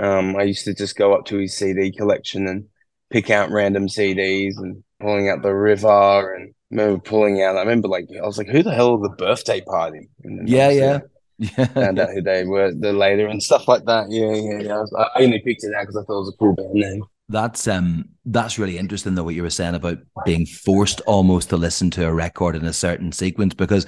Um, 0.00 0.34
I 0.34 0.42
used 0.42 0.64
to 0.64 0.74
just 0.74 0.96
go 0.96 1.14
up 1.14 1.26
to 1.26 1.38
his 1.38 1.56
CD 1.56 1.92
collection 1.92 2.48
and 2.48 2.64
pick 3.10 3.30
out 3.30 3.50
random 3.50 3.86
CDs 3.86 4.54
and 4.56 4.82
pulling 4.98 5.28
out 5.28 5.42
the 5.42 5.54
river 5.54 6.34
and 6.34 6.54
remember 6.70 7.00
pulling 7.00 7.42
out. 7.42 7.56
I 7.56 7.60
remember 7.60 7.88
like 7.88 8.06
I 8.16 8.26
was 8.26 8.38
like, 8.38 8.48
who 8.48 8.62
the 8.62 8.74
hell 8.74 8.94
of 8.94 9.02
the 9.02 9.10
birthday 9.10 9.60
party? 9.60 10.08
yeah, 10.24 10.70
yeah. 10.70 11.00
Yeah. 11.38 11.64
Found 11.66 11.98
out 11.98 12.10
who 12.10 12.22
they 12.22 12.44
were 12.44 12.72
the 12.72 12.92
later 12.92 13.26
and 13.26 13.42
stuff 13.42 13.66
like 13.66 13.84
that. 13.86 14.06
Yeah, 14.08 14.32
yeah, 14.34 14.60
yeah. 14.60 14.76
I, 14.76 14.80
was, 14.80 14.94
I 14.96 15.22
only 15.22 15.40
picked 15.40 15.64
it 15.64 15.74
out 15.74 15.82
because 15.82 15.96
I 15.96 16.02
thought 16.04 16.16
it 16.16 16.20
was 16.20 16.34
a 16.34 16.38
cool 16.38 16.54
band 16.54 16.74
name. 16.74 17.04
That's 17.28 17.66
um 17.66 18.10
that's 18.26 18.58
really 18.58 18.78
interesting 18.78 19.14
though 19.14 19.24
what 19.24 19.34
you 19.34 19.42
were 19.42 19.50
saying 19.50 19.74
about 19.74 19.98
being 20.24 20.46
forced 20.46 21.00
almost 21.02 21.48
to 21.50 21.56
listen 21.56 21.90
to 21.92 22.06
a 22.06 22.12
record 22.12 22.54
in 22.54 22.64
a 22.64 22.72
certain 22.72 23.12
sequence 23.12 23.54
because 23.54 23.86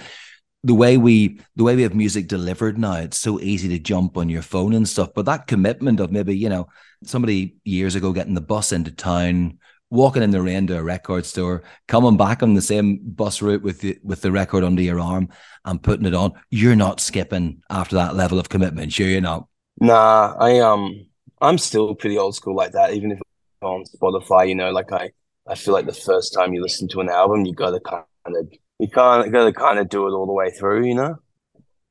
the 0.65 0.75
way 0.75 0.97
we 0.97 1.39
the 1.55 1.63
way 1.63 1.77
we 1.77 1.83
have 1.83 1.95
music 1.95 2.29
delivered 2.29 2.79
now 2.79 2.95
it's 2.95 3.19
so 3.19 3.39
easy 3.41 3.69
to 3.69 3.79
jump 3.79 4.17
on 4.17 4.31
your 4.31 4.41
phone 4.41 4.73
and 4.73 4.89
stuff 4.89 5.11
but 5.15 5.27
that 5.27 5.47
commitment 5.47 6.01
of 6.01 6.11
maybe 6.11 6.37
you 6.37 6.49
know 6.49 6.67
somebody 7.05 7.57
years 7.65 7.95
ago 7.95 8.13
getting 8.13 8.35
the 8.35 8.41
bus 8.41 8.73
into 8.73 8.91
town 8.91 9.59
walking 9.91 10.23
in 10.23 10.31
the 10.31 10.43
rain 10.43 10.67
to 10.67 10.79
a 10.79 10.83
record 10.83 11.25
store, 11.25 11.63
coming 11.87 12.17
back 12.17 12.43
on 12.43 12.55
the 12.55 12.63
same 12.63 12.99
bus 13.03 13.41
route 13.41 13.63
with 13.63 13.81
the 13.81 13.99
with 14.03 14.23
the 14.23 14.33
record 14.33 14.65
under 14.65 14.83
your 14.83 15.01
arm 15.01 15.29
and 15.65 15.83
putting 15.83 16.07
it 16.07 16.15
on, 16.15 16.33
you're 16.51 16.77
not 16.77 17.01
skipping 17.01 17.63
after 17.71 17.97
that 17.97 18.15
level 18.15 18.39
of 18.39 18.49
commitment. 18.49 18.93
Sure, 18.93 19.07
you're 19.07 19.21
not. 19.21 19.47
Nah, 19.81 20.35
I 20.39 20.61
um, 20.61 21.07
I'm 21.41 21.59
still 21.59 21.95
pretty 21.95 22.19
old 22.19 22.35
school 22.35 22.57
like 22.57 22.73
that. 22.73 22.95
Even 22.95 23.13
if 23.13 23.21
on 23.63 23.85
Spotify, 23.85 24.49
you 24.49 24.55
know, 24.55 24.71
like 24.71 24.93
I, 24.93 25.11
I 25.47 25.55
feel 25.55 25.75
like 25.75 25.87
the 25.87 25.93
first 25.93 26.35
time 26.35 26.53
you 26.53 26.63
listen 26.63 26.89
to 26.89 27.01
an 27.01 27.09
album, 27.09 27.47
you 27.47 27.55
got 27.55 27.71
to 27.71 27.81
kind 27.81 28.05
of, 28.27 28.53
you 28.79 28.89
can't 28.89 29.31
got 29.33 29.45
to 29.45 29.53
kind 29.53 29.79
of 29.79 29.89
do 29.89 30.07
it 30.07 30.13
all 30.13 30.27
the 30.27 30.33
way 30.33 30.51
through, 30.51 30.87
you 30.87 30.95
know. 30.95 31.17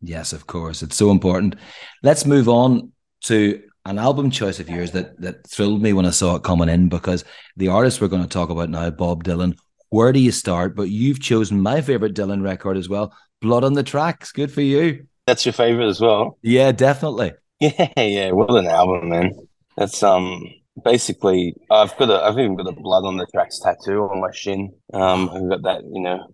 Yes, 0.01 0.33
of 0.33 0.47
course, 0.47 0.83
it's 0.83 0.95
so 0.95 1.09
important. 1.11 1.55
Let's 2.03 2.25
move 2.25 2.47
on 2.47 2.91
to 3.21 3.61
an 3.85 3.99
album 3.99 4.31
choice 4.31 4.59
of 4.59 4.69
yours 4.69 4.91
that 4.91 5.19
that 5.21 5.47
thrilled 5.47 5.81
me 5.81 5.93
when 5.93 6.05
I 6.05 6.11
saw 6.11 6.35
it 6.35 6.43
coming 6.43 6.69
in 6.69 6.89
because 6.89 7.23
the 7.55 7.67
artist 7.67 8.01
we're 8.01 8.07
going 8.07 8.23
to 8.23 8.27
talk 8.29 8.49
about 8.49 8.69
now, 8.69 8.89
Bob 8.89 9.23
Dylan. 9.23 9.57
Where 9.89 10.11
do 10.11 10.19
you 10.19 10.31
start? 10.31 10.75
But 10.75 10.89
you've 10.89 11.21
chosen 11.21 11.61
my 11.61 11.81
favorite 11.81 12.15
Dylan 12.15 12.43
record 12.43 12.77
as 12.77 12.89
well, 12.89 13.15
Blood 13.41 13.63
on 13.63 13.73
the 13.73 13.83
Tracks. 13.83 14.31
Good 14.31 14.51
for 14.51 14.61
you. 14.61 15.05
That's 15.27 15.45
your 15.45 15.53
favorite 15.53 15.87
as 15.87 16.01
well. 16.01 16.37
Yeah, 16.41 16.71
definitely. 16.71 17.33
Yeah, 17.59 17.89
yeah. 17.95 18.31
What 18.31 18.51
an 18.51 18.67
album, 18.67 19.09
man. 19.09 19.31
That's 19.77 20.03
um 20.03 20.43
basically 20.83 21.55
I've 21.71 21.95
got 21.97 22.09
a 22.09 22.21
I've 22.23 22.37
even 22.37 22.55
got 22.57 22.67
a 22.67 22.73
blood 22.73 23.05
on 23.05 23.17
the 23.17 23.25
tracks 23.27 23.59
tattoo 23.59 24.03
on 24.03 24.19
my 24.19 24.31
shin. 24.31 24.73
Um 24.93 25.29
I 25.29 25.39
got 25.47 25.63
that, 25.63 25.83
you 25.83 26.01
know, 26.01 26.27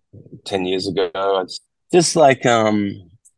ten 0.46 0.66
years 0.66 0.88
ago. 0.88 1.12
It's 1.42 1.60
just 1.92 2.16
like 2.16 2.46
um 2.46 2.90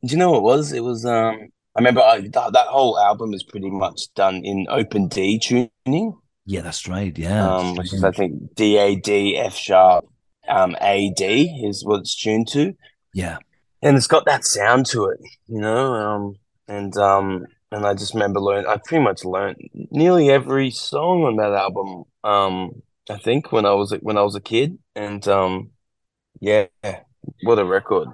do 0.05 0.12
you 0.12 0.17
know 0.17 0.32
what 0.32 0.38
it 0.38 0.43
was? 0.43 0.72
It 0.74 0.84
was 0.84 1.05
um 1.05 1.50
I 1.75 1.80
remember 1.80 2.01
I, 2.01 2.22
that, 2.22 2.53
that 2.53 2.68
whole 2.68 3.00
album 3.00 3.34
is 3.34 3.44
pretty 3.44 3.72
much 3.72 4.13
done 4.13 4.44
in 4.46 4.68
open 4.70 5.08
D 5.08 5.39
tuning. 5.39 6.18
Yeah, 6.46 6.62
that's 6.62 6.88
right. 6.88 7.18
Yeah, 7.18 7.56
um, 7.56 7.75
which 7.75 7.94
is 7.94 8.03
I 8.03 8.12
think 8.12 8.53
D 8.56 8.77
A 8.77 8.96
D 8.96 9.38
F 9.38 9.56
sharp 9.56 10.06
um, 10.48 10.75
A 10.82 11.12
D 11.15 11.63
is 11.65 11.84
what 11.86 12.01
it's 12.01 12.15
tuned 12.15 12.48
to. 12.50 12.75
Yeah, 13.13 13.38
and 13.82 13.98
it's 13.98 14.08
got 14.08 14.25
that 14.25 14.46
sound 14.46 14.86
to 14.88 15.06
it, 15.06 15.20
you 15.48 15.62
know. 15.62 15.94
Um, 15.94 16.36
and 16.68 16.96
um, 16.98 17.46
and 17.72 17.86
I 17.86 17.94
just 17.94 18.13
remember 18.13 18.39
learning. 18.39 18.68
I 18.68 18.77
pretty 18.77 19.03
much 19.03 19.25
learned 19.25 19.58
nearly 19.89 20.30
every 20.30 20.70
song 20.70 21.24
on 21.24 21.38
that 21.38 21.53
album. 21.53 22.03
Um, 22.24 22.82
I 23.10 23.18
think 23.18 23.51
when 23.51 23.65
I 23.65 23.74
was 23.74 23.92
when 24.01 24.18
I 24.18 24.22
was 24.22 24.36
a 24.36 24.42
kid, 24.42 24.77
and 24.96 25.25
um, 25.27 25.72
yeah, 26.39 26.68
what 27.44 27.58
a 27.58 27.65
record! 27.65 28.10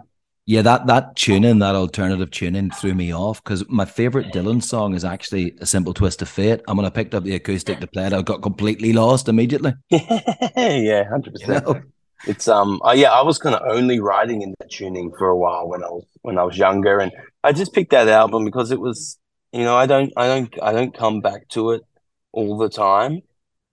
Yeah, 0.50 0.64
that 0.64 0.88
that 0.88 1.16
tuning, 1.16 1.60
that 1.60 1.76
alternative 1.76 2.32
tuning, 2.32 2.72
threw 2.72 2.96
me 2.96 3.14
off 3.14 3.44
because 3.44 3.70
my 3.70 3.86
favorite 3.86 4.34
Dylan 4.34 4.64
song 4.64 4.96
is 4.96 5.06
actually 5.06 5.54
"A 5.62 5.66
Simple 5.68 5.94
Twist 5.94 6.24
of 6.24 6.28
Fate." 6.28 6.62
And 6.68 6.76
when 6.76 6.88
I 6.88 6.90
picked 6.90 7.14
up 7.14 7.24
the 7.24 7.36
acoustic 7.36 7.80
to 7.82 7.86
play 7.86 8.08
it, 8.08 8.14
I 8.14 8.24
got 8.24 8.42
completely 8.42 8.92
lost 8.92 9.30
immediately. 9.30 9.74
yeah, 9.92 11.08
hundred 11.08 11.34
percent. 11.36 11.86
it's 12.26 12.48
um 12.48 12.82
yeah 12.96 13.12
I 13.12 13.22
was 13.22 13.38
kind 13.38 13.54
of 13.54 13.62
only 13.70 14.00
writing 14.00 14.42
in 14.42 14.56
that 14.58 14.72
tuning 14.72 15.12
for 15.20 15.28
a 15.28 15.38
while 15.38 15.68
when 15.68 15.84
I 15.84 15.90
was 15.90 16.06
when 16.24 16.40
I 16.40 16.44
was 16.44 16.58
younger 16.58 16.98
and 16.98 17.12
I 17.44 17.52
just 17.52 17.72
picked 17.72 17.92
that 17.92 18.08
album 18.08 18.44
because 18.44 18.72
it 18.72 18.80
was 18.80 19.20
you 19.52 19.64
know 19.64 19.76
I 19.76 19.86
don't 19.86 20.12
I 20.18 20.26
don't 20.26 20.64
I 20.64 20.74
don't 20.74 20.98
come 20.98 21.22
back 21.22 21.48
to 21.50 21.74
it 21.74 21.84
all 22.32 22.58
the 22.58 22.70
time 22.70 23.22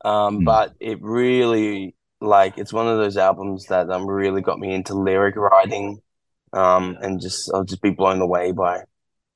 um 0.05 0.41
mm. 0.41 0.45
but 0.45 0.75
it 0.79 1.01
really 1.01 1.95
like 2.21 2.59
it's 2.59 2.75
one 2.75 2.87
of 2.87 2.99
those 2.99 3.17
albums 3.17 3.65
that 3.69 3.89
um 3.89 4.07
really 4.07 4.43
got 4.43 4.59
me 4.59 4.75
into 4.75 4.93
lyric 4.95 5.37
writing 5.37 6.03
um 6.53 6.97
and 7.01 7.21
just 7.21 7.51
I'll 7.53 7.65
just 7.65 7.83
be 7.83 7.91
blown 7.91 8.21
away 8.21 8.53
by 8.53 8.83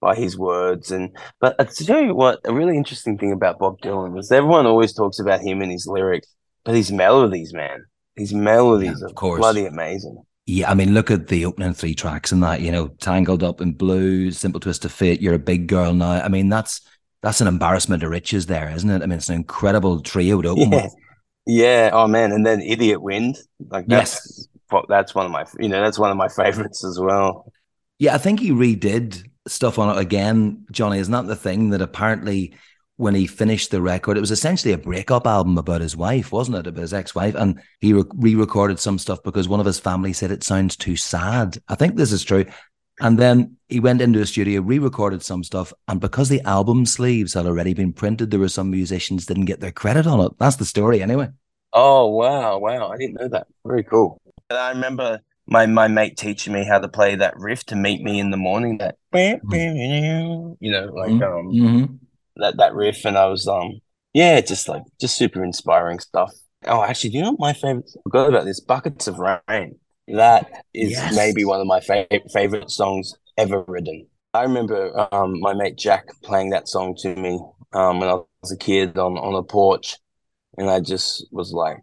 by 0.00 0.14
his 0.14 0.38
words 0.38 0.90
and 0.90 1.17
but 1.40 1.57
uh, 1.59 1.64
to 1.64 1.87
tell 1.87 2.00
you 2.00 2.14
what 2.14 2.40
a 2.45 2.55
really 2.55 2.76
interesting 2.76 3.19
thing 3.19 3.33
about 3.33 3.59
Bob 3.59 3.81
Dylan 3.81 4.19
is 4.19 4.33
everyone 4.33 4.67
always 4.67 4.93
talks 4.93 5.19
about 5.19 5.40
him 5.40 5.61
and 5.61 5.71
his 5.71 5.87
lyrics 5.87 6.29
but 6.64 6.75
his 6.75 6.90
melodies 6.90 7.52
man 7.52 7.85
his 8.17 8.33
melodies 8.33 8.99
yeah, 9.00 9.07
of 9.07 9.14
course 9.14 9.40
bloody 9.40 9.67
amazing 9.67 10.23
yeah, 10.47 10.69
I 10.69 10.75
mean, 10.75 10.95
look 10.95 11.12
at 11.12 11.29
the 11.29 11.45
opening 11.45 11.75
three 11.75 11.95
tracks 11.95 12.33
and 12.33 12.43
that, 12.43 12.61
you 12.61 12.73
know, 12.73 12.88
Tangled 12.99 13.45
Up 13.45 13.61
in 13.61 13.73
Blue, 13.73 14.33
Simple 14.33 14.59
Twist 14.59 14.85
of 14.85 14.90
Fate, 14.90 15.21
You're 15.21 15.35
a 15.35 15.38
Big 15.38 15.69
Girl 15.69 15.95
Now. 15.95 16.21
I 16.23 16.26
mean, 16.26 16.49
that's 16.49 16.81
that's 17.23 17.40
an 17.40 17.47
embarrassment 17.47 18.02
of 18.02 18.11
riches 18.11 18.47
there, 18.47 18.69
isn't 18.71 18.90
it? 18.90 19.02
I 19.02 19.07
mean, 19.07 19.19
it's 19.19 19.29
an 19.29 19.37
incredible 19.37 20.00
trio 20.00 20.43
to 20.43 20.49
open 20.49 20.73
yeah. 20.73 20.83
with. 20.83 20.95
Yeah. 21.47 21.90
Oh 21.93 22.07
man, 22.07 22.33
and 22.33 22.45
then 22.45 22.61
Idiot 22.62 23.00
Wind. 23.00 23.38
Like 23.69 23.87
that's 23.87 24.12
yes. 24.12 24.49
That's 24.88 25.14
one 25.14 25.26
of 25.26 25.32
my 25.32 25.44
you 25.58 25.68
know, 25.68 25.80
that's 25.80 25.98
one 25.98 26.10
of 26.10 26.16
my 26.16 26.28
favorites 26.42 26.84
as 26.84 26.98
well. 26.98 27.52
Yeah, 27.98 28.14
I 28.14 28.18
think 28.18 28.40
he 28.40 28.50
redid 28.50 29.22
stuff 29.46 29.78
on 29.78 29.96
it 29.96 30.00
again, 30.00 30.66
Johnny. 30.70 30.98
Isn't 30.98 31.12
that 31.12 31.26
the 31.26 31.36
thing 31.36 31.70
that 31.70 31.82
apparently 31.82 32.54
when 32.96 33.14
he 33.14 33.26
finished 33.26 33.70
the 33.70 33.80
record, 33.80 34.16
it 34.16 34.20
was 34.20 34.30
essentially 34.30 34.74
a 34.74 34.78
breakup 34.78 35.26
album 35.26 35.56
about 35.56 35.80
his 35.80 35.96
wife, 35.96 36.32
wasn't 36.32 36.58
it? 36.58 36.66
About 36.66 36.82
his 36.82 36.92
ex-wife, 36.92 37.34
and 37.34 37.60
he 37.80 37.94
re-recorded 37.94 38.78
some 38.78 38.98
stuff 38.98 39.22
because 39.22 39.48
one 39.48 39.58
of 39.58 39.64
his 39.64 39.80
family 39.80 40.12
said 40.12 40.30
it 40.30 40.44
sounds 40.44 40.76
too 40.76 40.96
sad. 40.96 41.56
I 41.68 41.76
think 41.76 41.96
this 41.96 42.12
is 42.12 42.22
true. 42.22 42.44
And 43.00 43.18
then 43.18 43.56
he 43.70 43.80
went 43.80 44.02
into 44.02 44.20
a 44.20 44.26
studio, 44.26 44.60
re-recorded 44.60 45.22
some 45.22 45.42
stuff, 45.42 45.72
and 45.88 45.98
because 45.98 46.28
the 46.28 46.42
album 46.42 46.84
sleeves 46.84 47.32
had 47.32 47.46
already 47.46 47.72
been 47.72 47.94
printed, 47.94 48.30
there 48.30 48.38
were 48.38 48.48
some 48.48 48.70
musicians 48.70 49.24
didn't 49.24 49.46
get 49.46 49.60
their 49.60 49.72
credit 49.72 50.06
on 50.06 50.20
it. 50.20 50.32
That's 50.38 50.56
the 50.56 50.66
story, 50.66 51.02
anyway. 51.02 51.28
Oh 51.72 52.08
wow, 52.08 52.58
wow! 52.58 52.90
I 52.90 52.98
didn't 52.98 53.20
know 53.20 53.28
that. 53.28 53.46
Very 53.64 53.84
cool. 53.84 54.20
And 54.50 54.59
I 54.59 54.71
remember 54.71 55.21
my 55.47 55.64
my 55.66 55.88
mate 55.88 56.16
teaching 56.19 56.52
me 56.52 56.64
how 56.64 56.78
to 56.78 56.88
play 56.88 57.14
that 57.14 57.38
riff 57.38 57.64
to 57.66 57.76
meet 57.76 58.02
me 58.02 58.21
in 58.21 58.30
the 58.30 58.37
morning. 58.37 58.78
That 58.78 58.97
mm. 59.14 60.57
you 60.61 60.71
know, 60.71 60.85
like 60.92 61.11
mm-hmm. 61.11 61.23
um. 61.23 61.52
Mm-hmm 61.52 61.95
that 62.40 62.57
that 62.57 62.75
riff, 62.75 63.04
and 63.04 63.16
I 63.16 63.26
was 63.26 63.47
um 63.47 63.80
yeah, 64.12 64.40
just 64.40 64.69
like 64.69 64.83
just 65.00 65.16
super 65.16 65.45
inspiring 65.45 66.00
stuff. 66.00 66.33
Oh, 66.66 66.83
actually, 66.83 67.11
do 67.11 67.19
you 67.19 67.25
know 67.25 67.37
my 67.38 67.52
favorite? 67.52 67.90
I 67.97 68.00
forgot 68.02 68.28
about 68.28 68.45
this. 68.45 68.61
Buckets 68.61 69.07
of 69.07 69.19
Rain. 69.19 69.78
That 70.09 70.64
is 70.75 70.90
yes. 70.90 71.14
maybe 71.14 71.45
one 71.45 71.61
of 71.61 71.66
my 71.66 71.80
favorite 71.80 72.30
favorite 72.33 72.71
songs 72.71 73.14
ever 73.38 73.62
written. 73.69 74.07
I 74.35 74.42
remember 74.42 75.09
um, 75.12 75.40
my 75.40 75.54
mate 75.54 75.76
Jack 75.76 76.09
playing 76.23 76.50
that 76.50 76.69
song 76.69 76.97
to 77.00 77.14
me 77.14 77.40
um, 77.73 78.00
when 78.00 78.09
I 78.09 78.14
was 78.14 78.52
a 78.52 78.57
kid 78.57 78.99
on 78.99 79.16
on 79.19 79.35
a 79.35 79.42
porch, 79.42 79.97
and 80.59 80.69
I 80.69 80.80
just 80.80 81.26
was 81.30 81.52
like, 81.52 81.78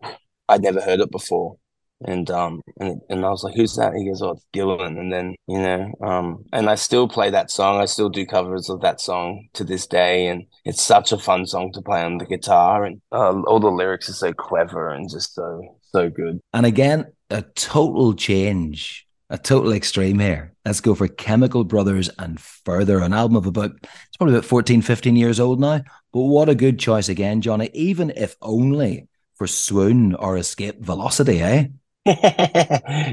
I'd 0.49 0.61
never 0.61 0.81
heard 0.81 0.99
it 0.99 1.11
before, 1.11 1.57
and 2.05 2.29
um 2.29 2.61
and 2.79 3.01
and 3.09 3.25
I 3.25 3.29
was 3.29 3.43
like, 3.43 3.55
"Who's 3.55 3.75
that?" 3.75 3.93
He 3.93 4.05
goes, 4.05 4.21
"Oh, 4.21 4.31
it's 4.31 4.45
Dylan." 4.53 4.99
And 4.99 5.11
then 5.11 5.35
you 5.47 5.59
know, 5.59 5.93
um, 6.01 6.45
and 6.53 6.69
I 6.69 6.75
still 6.75 7.07
play 7.07 7.29
that 7.31 7.51
song. 7.51 7.81
I 7.81 7.85
still 7.85 8.09
do 8.09 8.25
covers 8.25 8.69
of 8.69 8.81
that 8.81 9.01
song 9.01 9.47
to 9.53 9.63
this 9.63 9.87
day, 9.87 10.27
and 10.27 10.45
it's 10.65 10.81
such 10.81 11.11
a 11.11 11.17
fun 11.17 11.45
song 11.45 11.71
to 11.73 11.81
play 11.81 12.01
on 12.01 12.17
the 12.17 12.25
guitar, 12.25 12.83
and 12.83 13.01
uh, 13.11 13.41
all 13.41 13.59
the 13.59 13.67
lyrics 13.67 14.09
are 14.09 14.13
so 14.13 14.33
clever 14.33 14.89
and 14.89 15.09
just 15.09 15.33
so 15.33 15.77
so 15.91 16.09
good. 16.09 16.39
And 16.53 16.65
again, 16.65 17.11
a 17.29 17.41
total 17.41 18.13
change, 18.13 19.07
a 19.29 19.37
total 19.37 19.73
extreme 19.73 20.19
here. 20.19 20.53
Let's 20.65 20.81
go 20.81 20.95
for 20.95 21.07
Chemical 21.07 21.63
Brothers 21.63 22.09
and 22.19 22.39
further, 22.39 22.99
an 22.99 23.13
album 23.13 23.37
of 23.37 23.47
about 23.47 23.71
it's 23.81 24.17
probably 24.17 24.35
about 24.35 24.45
14, 24.45 24.81
15 24.81 25.15
years 25.15 25.39
old 25.39 25.59
now. 25.59 25.81
But 26.13 26.21
what 26.21 26.49
a 26.49 26.55
good 26.55 26.79
choice 26.79 27.09
again, 27.09 27.41
Johnny, 27.41 27.69
even 27.73 28.11
if 28.15 28.35
only 28.41 29.07
for 29.35 29.47
swoon 29.47 30.15
or 30.15 30.37
escape 30.37 30.81
velocity, 30.81 31.41
eh? 31.41 31.67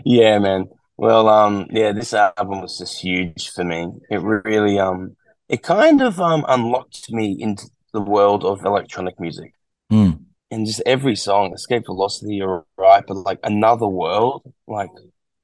Yeah, 0.04 0.38
man. 0.38 0.68
Well, 0.96 1.28
um, 1.28 1.66
yeah, 1.70 1.92
this 1.92 2.14
album 2.14 2.60
was 2.60 2.78
just 2.78 3.00
huge 3.00 3.50
for 3.50 3.64
me. 3.64 3.88
It 4.10 4.20
really, 4.22 4.78
um, 4.78 5.16
it 5.48 5.62
kind 5.62 6.00
of 6.02 6.20
um 6.20 6.44
unlocked 6.48 7.10
me 7.10 7.36
into 7.38 7.68
the 7.92 8.00
world 8.00 8.44
of 8.44 8.64
electronic 8.64 9.18
music. 9.18 9.54
Mm. 9.92 10.20
And 10.50 10.66
just 10.66 10.82
every 10.86 11.16
song, 11.16 11.52
Escape 11.52 11.86
Velocity, 11.86 12.36
you're 12.36 12.64
right, 12.76 13.04
but 13.06 13.16
like 13.16 13.40
another 13.42 13.88
world, 13.88 14.42
like 14.66 14.90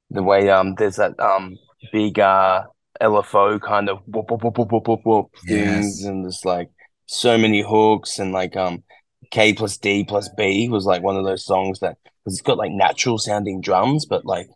the 0.09 0.23
way 0.23 0.49
um 0.49 0.75
there's 0.75 0.97
that 0.97 1.19
um 1.19 1.57
big 1.91 2.19
uh 2.19 2.63
LFO 3.01 3.59
kind 3.61 3.89
of 3.89 3.99
whoop 4.05 4.29
whoop 4.29 4.43
whoop 4.43 4.57
whoop 4.57 4.87
whoop 4.87 5.01
whoop 5.03 5.27
things, 5.47 6.01
yes. 6.01 6.07
and 6.07 6.25
just 6.25 6.45
like 6.45 6.69
so 7.07 7.37
many 7.37 7.61
hooks 7.61 8.19
and 8.19 8.31
like 8.31 8.55
um 8.55 8.83
K 9.31 9.53
plus 9.53 9.77
D 9.77 10.03
plus 10.03 10.29
B 10.37 10.69
was 10.69 10.85
like 10.85 11.01
one 11.01 11.17
of 11.17 11.25
those 11.25 11.45
songs 11.45 11.79
that 11.79 11.97
because 12.23 12.37
it's 12.37 12.41
got 12.41 12.57
like 12.57 12.71
natural 12.71 13.17
sounding 13.17 13.61
drums, 13.61 14.05
but 14.05 14.25
like 14.25 14.47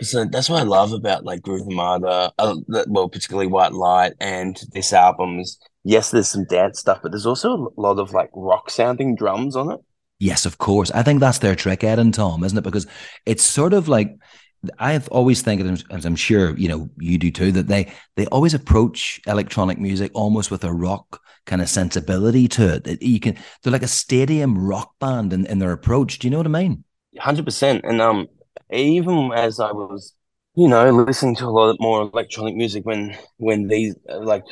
so 0.00 0.24
that's 0.24 0.48
what 0.48 0.60
I 0.60 0.64
love 0.64 0.92
about 0.92 1.24
like 1.24 1.42
Groove 1.42 1.66
Armada, 1.68 2.32
uh, 2.38 2.56
well, 2.88 3.08
particularly 3.08 3.46
White 3.48 3.72
Light 3.72 4.14
and 4.20 4.58
this 4.72 4.92
album 4.92 5.40
is 5.40 5.58
yes, 5.84 6.10
there's 6.10 6.28
some 6.28 6.44
dance 6.46 6.80
stuff, 6.80 7.00
but 7.02 7.12
there's 7.12 7.26
also 7.26 7.72
a 7.76 7.80
lot 7.80 7.98
of 7.98 8.12
like 8.12 8.30
rock 8.34 8.70
sounding 8.70 9.14
drums 9.14 9.56
on 9.56 9.70
it. 9.72 9.80
Yes, 10.18 10.46
of 10.46 10.58
course. 10.58 10.90
I 10.90 11.02
think 11.02 11.20
that's 11.20 11.38
their 11.38 11.56
trick, 11.56 11.82
Ed 11.82 11.98
and 11.98 12.12
Tom, 12.12 12.44
isn't 12.44 12.56
it? 12.56 12.64
Because 12.64 12.86
it's 13.26 13.42
sort 13.42 13.72
of 13.72 13.88
like 13.88 14.16
I've 14.78 15.08
always 15.08 15.40
think, 15.40 15.82
as 15.90 16.04
I'm 16.04 16.16
sure 16.16 16.56
you 16.56 16.68
know 16.68 16.90
you 16.98 17.18
do 17.18 17.30
too, 17.30 17.52
that 17.52 17.68
they 17.68 17.92
they 18.16 18.26
always 18.26 18.54
approach 18.54 19.20
electronic 19.26 19.78
music 19.78 20.10
almost 20.14 20.50
with 20.50 20.64
a 20.64 20.72
rock 20.72 21.20
kind 21.46 21.62
of 21.62 21.68
sensibility 21.68 22.48
to 22.48 22.74
it. 22.74 23.02
You 23.02 23.20
can 23.20 23.36
they're 23.62 23.72
like 23.72 23.82
a 23.82 23.88
stadium 23.88 24.58
rock 24.58 24.94
band 24.98 25.32
in, 25.32 25.46
in 25.46 25.58
their 25.58 25.72
approach. 25.72 26.18
Do 26.18 26.26
you 26.26 26.30
know 26.30 26.38
what 26.38 26.46
I 26.46 26.50
mean? 26.50 26.84
Hundred 27.18 27.44
percent. 27.44 27.84
And 27.84 28.00
um, 28.00 28.28
even 28.70 29.32
as 29.32 29.60
I 29.60 29.72
was, 29.72 30.14
you 30.54 30.68
know, 30.68 30.90
listening 30.90 31.36
to 31.36 31.46
a 31.46 31.50
lot 31.50 31.76
more 31.80 32.02
electronic 32.02 32.54
music 32.54 32.84
when 32.84 33.16
when 33.36 33.68
these 33.68 33.94
like 34.08 34.44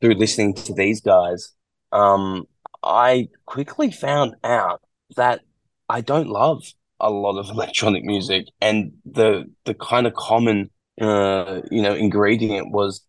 through 0.00 0.14
listening 0.14 0.54
to 0.54 0.74
these 0.74 1.00
guys, 1.00 1.52
um, 1.92 2.46
I 2.82 3.28
quickly 3.46 3.90
found 3.90 4.34
out 4.42 4.82
that 5.16 5.40
I 5.88 6.00
don't 6.00 6.28
love 6.28 6.62
a 7.00 7.10
lot 7.10 7.38
of 7.38 7.48
electronic 7.50 8.04
music, 8.04 8.46
and 8.60 8.92
the 9.04 9.44
the 9.64 9.74
kind 9.74 10.06
of 10.06 10.14
common 10.14 10.70
uh, 11.00 11.60
you 11.70 11.82
know 11.82 11.94
ingredient 11.94 12.72
was 12.72 13.02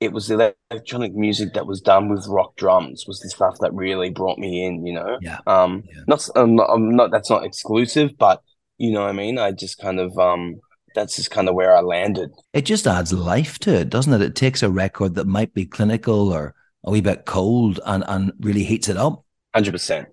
it 0.00 0.12
was 0.12 0.28
the 0.28 0.54
electronic 0.70 1.14
music 1.14 1.54
that 1.54 1.66
was 1.66 1.80
done 1.80 2.08
with 2.08 2.26
rock 2.28 2.54
drums 2.56 3.04
was 3.06 3.20
the 3.20 3.28
stuff 3.28 3.56
that 3.60 3.74
really 3.74 4.10
brought 4.10 4.38
me 4.38 4.64
in 4.64 4.86
you 4.86 4.92
know? 4.92 5.18
Yeah. 5.20 5.38
Um 5.46 5.84
yeah. 5.86 6.02
Not, 6.06 6.28
I'm 6.36 6.54
not 6.54 6.70
i'm 6.70 6.96
not 6.96 7.10
that's 7.10 7.30
not 7.30 7.44
exclusive 7.44 8.16
but 8.18 8.42
you 8.78 8.92
know 8.92 9.02
what 9.02 9.10
i 9.10 9.12
mean? 9.12 9.38
I 9.38 9.52
just 9.52 9.78
kind 9.78 10.00
of 10.00 10.16
um 10.18 10.60
that's 10.94 11.16
just 11.16 11.30
kind 11.30 11.48
of 11.48 11.54
where 11.54 11.76
i 11.76 11.80
landed. 11.80 12.30
It 12.52 12.62
just 12.62 12.86
adds 12.86 13.12
life 13.12 13.58
to 13.60 13.74
it 13.74 13.90
doesn't 13.90 14.12
it? 14.12 14.22
It 14.22 14.34
takes 14.34 14.62
a 14.62 14.70
record 14.70 15.14
that 15.16 15.26
might 15.26 15.54
be 15.54 15.66
clinical 15.66 16.32
or 16.32 16.54
a 16.84 16.90
wee 16.90 17.00
bit 17.00 17.24
cold 17.24 17.80
and 17.86 18.04
and 18.08 18.32
really 18.40 18.64
heats 18.64 18.88
it 18.88 18.96
up. 18.96 19.24
100% 19.56 20.06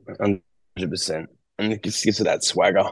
100% 0.78 1.28
and 1.60 1.74
it 1.74 1.84
just 1.84 2.04
gives 2.04 2.20
it 2.20 2.26
that 2.26 2.44
swagger. 2.44 2.86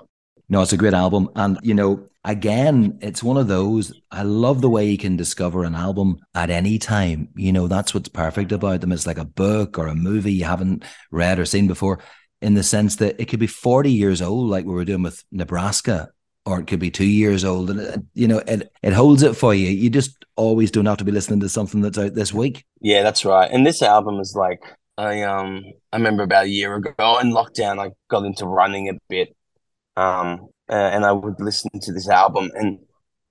No, 0.50 0.62
it's 0.62 0.74
a 0.74 0.78
great 0.78 0.94
album. 0.94 1.30
And, 1.36 1.58
you 1.64 1.74
know, 1.74 2.08
again, 2.24 3.00
it's 3.02 3.24
one 3.24 3.38
of 3.38 3.48
those. 3.48 4.00
I 4.12 4.24
love 4.24 4.62
the 4.62 4.70
way 4.70 4.90
you 4.90 4.98
can 4.98 5.18
discover 5.18 5.64
an 5.64 5.76
album 5.76 6.20
at 6.34 6.50
any 6.50 6.80
time. 6.80 7.30
You 7.36 7.52
know, 7.52 7.68
that's 7.68 7.94
what's 7.94 8.10
perfect 8.10 8.52
about 8.52 8.82
them. 8.82 8.92
It's 8.92 9.08
like 9.08 9.18
a 9.18 9.26
book 9.26 9.78
or 9.78 9.88
a 9.88 9.96
movie 9.96 10.34
you 10.34 10.46
haven't 10.46 10.84
read 11.12 11.40
or 11.40 11.46
seen 11.46 11.68
before, 11.68 12.00
in 12.42 12.54
the 12.54 12.64
sense 12.64 12.98
that 12.98 13.20
it 13.20 13.26
could 13.26 13.40
be 13.40 13.48
40 13.48 13.92
years 13.92 14.22
old, 14.22 14.50
like 14.50 14.66
we 14.66 14.74
were 14.74 14.86
doing 14.86 15.04
with 15.04 15.24
Nebraska, 15.32 16.10
or 16.46 16.60
it 16.60 16.68
could 16.68 16.80
be 16.80 16.92
two 16.92 17.06
years 17.06 17.44
old. 17.44 17.70
And, 17.70 18.08
you 18.14 18.28
know, 18.28 18.40
it, 18.40 18.72
it 18.82 18.94
holds 18.94 19.24
it 19.24 19.36
for 19.36 19.54
you. 19.54 19.68
You 19.70 19.90
just 19.90 20.26
always 20.36 20.72
don't 20.72 20.86
have 20.86 20.98
to 20.98 21.06
be 21.06 21.12
listening 21.12 21.42
to 21.42 21.50
something 21.50 21.82
that's 21.82 21.98
out 21.98 22.16
this 22.16 22.34
week. 22.34 22.66
Yeah, 22.82 23.04
that's 23.04 23.26
right. 23.26 23.50
And 23.52 23.66
this 23.66 23.82
album 23.82 24.20
is 24.20 24.36
like, 24.36 24.62
I 24.96 25.24
um 25.24 25.64
I 25.92 25.98
remember 25.98 26.22
about 26.22 26.46
a 26.46 26.50
year 26.50 26.76
ago 26.76 27.18
in 27.18 27.32
lockdown 27.32 27.80
I 27.80 27.94
got 28.10 28.26
into 28.26 28.46
running 28.46 28.90
a 28.90 28.94
bit 29.10 29.36
um, 29.96 30.50
uh, 30.70 30.74
and 30.74 31.06
I 31.06 31.12
would 31.12 31.40
listen 31.40 31.72
to 31.80 31.94
this 31.94 32.10
album, 32.10 32.52
and 32.56 32.80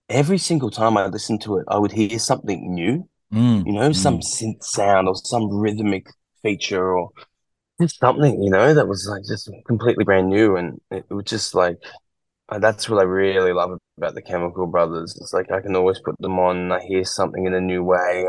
every 0.09 0.39
single 0.39 0.71
time 0.71 0.97
I 0.97 1.07
listened 1.07 1.43
to 1.43 1.59
it, 1.59 1.65
I 1.69 1.79
would 1.79 1.93
hear 1.93 2.19
something 2.19 2.75
new. 2.75 3.09
Mm, 3.33 3.67
you 3.67 3.73
know, 3.73 3.91
mm. 3.91 3.97
some 3.97 4.21
synth 4.21 4.63
sound 4.63 5.09
or 5.09 5.15
some 5.17 5.49
rhythmic 5.49 6.07
feature 6.43 6.95
or 6.95 7.11
just 7.81 7.99
something, 7.99 8.43
you 8.43 8.51
know, 8.51 8.75
that 8.75 8.87
was 8.87 9.09
like 9.11 9.23
just 9.27 9.51
completely 9.67 10.05
brand 10.05 10.29
new, 10.29 10.57
and 10.57 10.81
it, 10.91 11.07
it 11.11 11.15
was 11.15 11.25
just 11.25 11.55
like 11.55 11.79
uh, 12.49 12.59
that's 12.59 12.89
what 12.89 12.99
I 13.01 13.05
really 13.05 13.53
love 13.53 13.79
about 13.97 14.15
the 14.15 14.23
Chemical 14.23 14.67
Brothers. 14.67 15.17
It's 15.21 15.33
like 15.33 15.51
I 15.51 15.61
can 15.61 15.75
always 15.75 15.99
put 16.01 16.19
them 16.19 16.39
on, 16.39 16.57
and 16.57 16.73
I 16.73 16.81
hear 16.81 17.05
something 17.05 17.47
in 17.47 17.55
a 17.55 17.61
new 17.61 17.83
way. 17.83 18.27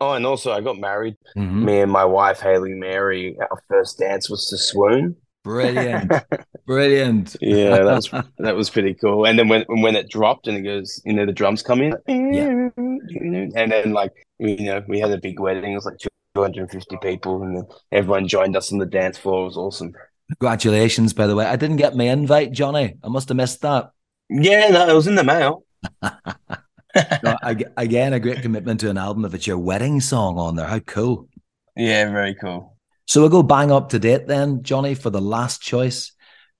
Oh, 0.00 0.12
and 0.12 0.26
also 0.26 0.50
I 0.50 0.60
got 0.60 0.78
married. 0.78 1.16
Mm-hmm. 1.36 1.64
Me 1.64 1.80
and 1.80 1.92
my 1.92 2.04
wife 2.04 2.40
Haley 2.40 2.74
Mary, 2.74 3.36
our 3.38 3.62
first 3.68 3.98
dance 3.98 4.28
was 4.28 4.48
to 4.48 4.58
Swoon. 4.58 5.16
Brilliant. 5.42 6.12
Brilliant. 6.66 7.36
Yeah, 7.40 7.82
that 7.82 7.84
was 7.84 8.10
that 8.38 8.56
was 8.56 8.70
pretty 8.70 8.94
cool. 8.94 9.26
And 9.26 9.38
then 9.38 9.48
when 9.48 9.64
when 9.68 9.96
it 9.96 10.10
dropped 10.10 10.46
and 10.46 10.58
it 10.58 10.62
goes, 10.62 11.00
you 11.04 11.12
know, 11.12 11.26
the 11.26 11.32
drums 11.32 11.62
come 11.62 11.80
in, 11.80 11.94
yeah. 12.06 12.68
and 12.76 13.72
then 13.72 13.92
like 13.92 14.12
you 14.38 14.64
know, 14.64 14.82
we 14.88 15.00
had 15.00 15.10
a 15.10 15.18
big 15.18 15.40
wedding. 15.40 15.72
It 15.72 15.76
was 15.76 15.86
like 15.86 15.98
250 16.34 16.96
people, 17.02 17.42
and 17.42 17.56
then 17.56 17.66
everyone 17.92 18.28
joined 18.28 18.56
us 18.56 18.72
on 18.72 18.78
the 18.78 18.86
dance 18.86 19.18
floor. 19.18 19.42
It 19.42 19.46
was 19.46 19.56
awesome. 19.56 19.92
Congratulations, 20.38 21.12
by 21.12 21.26
the 21.26 21.34
way. 21.34 21.44
I 21.44 21.56
didn't 21.56 21.76
get 21.76 21.96
my 21.96 22.04
invite, 22.04 22.52
Johnny. 22.52 22.94
I 23.02 23.08
must 23.08 23.28
have 23.28 23.36
missed 23.36 23.62
that. 23.62 23.90
Yeah, 24.28 24.68
no, 24.68 24.88
it 24.88 24.94
was 24.94 25.08
in 25.08 25.16
the 25.16 25.24
mail. 25.24 25.64
no, 26.02 27.36
again, 27.76 28.12
a 28.12 28.20
great 28.20 28.42
commitment 28.42 28.80
to 28.80 28.90
an 28.90 28.98
album 28.98 29.24
if 29.24 29.34
it's 29.34 29.46
your 29.46 29.58
wedding 29.58 30.00
song 30.00 30.38
on 30.38 30.54
there. 30.54 30.68
How 30.68 30.78
cool. 30.78 31.28
Yeah, 31.76 32.10
very 32.10 32.36
cool. 32.36 32.76
So 33.10 33.20
we'll 33.20 33.28
go 33.28 33.42
bang 33.42 33.72
up 33.72 33.88
to 33.88 33.98
date 33.98 34.28
then, 34.28 34.62
Johnny, 34.62 34.94
for 34.94 35.10
the 35.10 35.20
last 35.20 35.60
choice. 35.60 36.12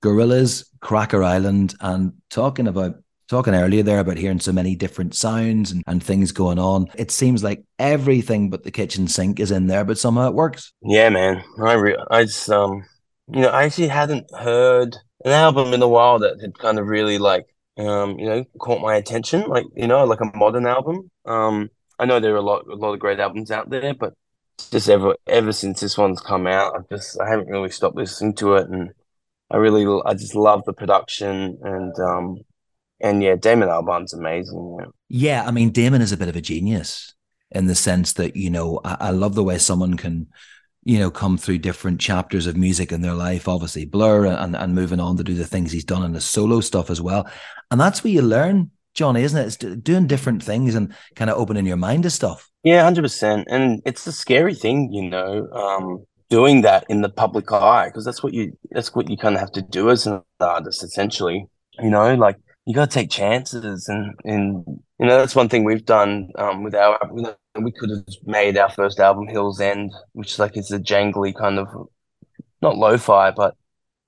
Gorillaz, 0.03 0.65
Cracker 0.81 1.23
Island, 1.23 1.75
and 1.79 2.11
talking 2.29 2.67
about 2.67 2.95
talking 3.29 3.55
earlier 3.55 3.83
there 3.83 3.99
about 3.99 4.17
hearing 4.17 4.41
so 4.41 4.51
many 4.51 4.75
different 4.75 5.15
sounds 5.15 5.71
and, 5.71 5.81
and 5.87 6.03
things 6.03 6.33
going 6.33 6.59
on. 6.59 6.87
It 6.95 7.09
seems 7.09 7.41
like 7.41 7.63
everything 7.79 8.49
but 8.49 8.63
the 8.63 8.71
kitchen 8.71 9.07
sink 9.07 9.39
is 9.39 9.49
in 9.49 9.67
there, 9.67 9.85
but 9.85 9.97
somehow 9.97 10.27
it 10.27 10.33
works. 10.33 10.73
Yeah, 10.81 11.07
man. 11.07 11.41
I 11.63 11.75
re- 11.75 12.05
I 12.11 12.23
just 12.23 12.49
um 12.49 12.83
you 13.31 13.43
know, 13.43 13.49
I 13.49 13.63
actually 13.63 13.87
hadn't 13.87 14.25
heard 14.37 14.97
an 15.23 15.31
album 15.31 15.73
in 15.73 15.81
a 15.81 15.87
while 15.87 16.19
that 16.19 16.41
had 16.41 16.59
kind 16.59 16.79
of 16.79 16.87
really 16.87 17.17
like 17.17 17.45
um, 17.77 18.19
you 18.19 18.25
know, 18.25 18.43
caught 18.59 18.81
my 18.81 18.95
attention, 18.95 19.47
like, 19.47 19.67
you 19.73 19.87
know, 19.87 20.03
like 20.03 20.19
a 20.19 20.37
modern 20.37 20.67
album. 20.67 21.09
Um 21.23 21.69
I 21.97 22.03
know 22.03 22.19
there 22.19 22.33
are 22.33 22.35
a 22.35 22.41
lot 22.41 22.65
a 22.69 22.75
lot 22.75 22.91
of 22.91 22.99
great 22.99 23.21
albums 23.21 23.51
out 23.51 23.69
there, 23.69 23.93
but 23.93 24.15
just 24.69 24.89
ever 24.89 25.15
ever 25.27 25.51
since 25.51 25.79
this 25.79 25.97
one's 25.97 26.21
come 26.21 26.47
out, 26.47 26.75
I've 26.75 26.89
just 26.89 27.19
I 27.19 27.29
haven't 27.29 27.49
really 27.49 27.69
stopped 27.69 27.95
listening 27.95 28.35
to 28.35 28.55
it 28.55 28.69
and 28.69 28.93
I 29.51 29.57
really, 29.57 30.01
I 30.05 30.13
just 30.13 30.33
love 30.33 30.63
the 30.65 30.73
production 30.73 31.59
and, 31.61 31.99
um, 31.99 32.37
and 33.01 33.21
yeah, 33.21 33.35
Damon 33.35 33.67
Albarn's 33.67 34.13
amazing. 34.13 34.77
Yeah. 34.79 34.85
yeah, 35.09 35.43
I 35.45 35.51
mean, 35.51 35.71
Damon 35.71 36.01
is 36.01 36.11
a 36.11 36.17
bit 36.17 36.29
of 36.29 36.35
a 36.35 36.41
genius 36.41 37.13
in 37.51 37.67
the 37.67 37.75
sense 37.75 38.13
that 38.13 38.35
you 38.35 38.49
know, 38.49 38.79
I, 38.85 38.97
I 38.99 39.09
love 39.09 39.35
the 39.35 39.43
way 39.43 39.57
someone 39.57 39.97
can, 39.97 40.27
you 40.83 40.99
know, 40.99 41.11
come 41.11 41.37
through 41.37 41.57
different 41.57 41.99
chapters 41.99 42.47
of 42.47 42.55
music 42.55 42.91
in 42.91 43.01
their 43.01 43.13
life. 43.13 43.47
Obviously, 43.47 43.85
Blur 43.85 44.27
and 44.27 44.55
and 44.55 44.75
moving 44.75 44.99
on 44.99 45.17
to 45.17 45.23
do 45.23 45.33
the 45.33 45.47
things 45.47 45.71
he's 45.71 45.83
done 45.83 46.03
in 46.03 46.13
the 46.13 46.21
solo 46.21 46.61
stuff 46.61 46.89
as 46.89 47.01
well, 47.01 47.29
and 47.71 47.81
that's 47.81 48.03
where 48.03 48.13
you 48.13 48.21
learn, 48.21 48.71
Johnny, 48.93 49.23
isn't 49.23 49.39
it? 49.39 49.47
It's 49.47 49.81
doing 49.81 50.07
different 50.07 50.43
things 50.43 50.75
and 50.75 50.93
kind 51.15 51.29
of 51.29 51.37
opening 51.37 51.65
your 51.65 51.77
mind 51.77 52.03
to 52.03 52.09
stuff. 52.11 52.50
Yeah, 52.63 52.83
hundred 52.83 53.03
percent, 53.03 53.47
and 53.49 53.81
it's 53.85 54.05
a 54.07 54.11
scary 54.11 54.53
thing, 54.53 54.91
you 54.93 55.09
know. 55.09 55.47
Um, 55.51 56.05
doing 56.29 56.61
that 56.61 56.85
in 56.89 57.01
the 57.01 57.09
public 57.09 57.51
eye 57.51 57.87
because 57.87 58.05
that's 58.05 58.23
what 58.23 58.33
you 58.33 58.57
that's 58.71 58.95
what 58.95 59.09
you 59.09 59.17
kind 59.17 59.35
of 59.35 59.41
have 59.41 59.51
to 59.51 59.61
do 59.61 59.89
as 59.89 60.07
an 60.07 60.21
artist 60.39 60.81
essentially 60.81 61.45
you 61.81 61.89
know 61.89 62.15
like 62.15 62.37
you 62.65 62.73
got 62.73 62.89
to 62.89 62.93
take 62.93 63.09
chances 63.09 63.89
and 63.89 64.13
and 64.23 64.63
you 64.97 65.05
know 65.05 65.17
that's 65.17 65.35
one 65.35 65.49
thing 65.49 65.65
we've 65.65 65.85
done 65.85 66.29
um, 66.37 66.63
with 66.63 66.73
our 66.73 66.97
we 67.61 67.69
could 67.73 67.89
have 67.89 68.05
made 68.23 68.57
our 68.57 68.69
first 68.71 69.01
album 69.01 69.27
hills 69.27 69.59
end 69.59 69.91
which 70.13 70.39
like 70.39 70.55
is 70.55 70.71
a 70.71 70.79
jangly 70.79 71.35
kind 71.35 71.59
of 71.59 71.67
not 72.61 72.77
lo-fi 72.77 73.31
but 73.31 73.55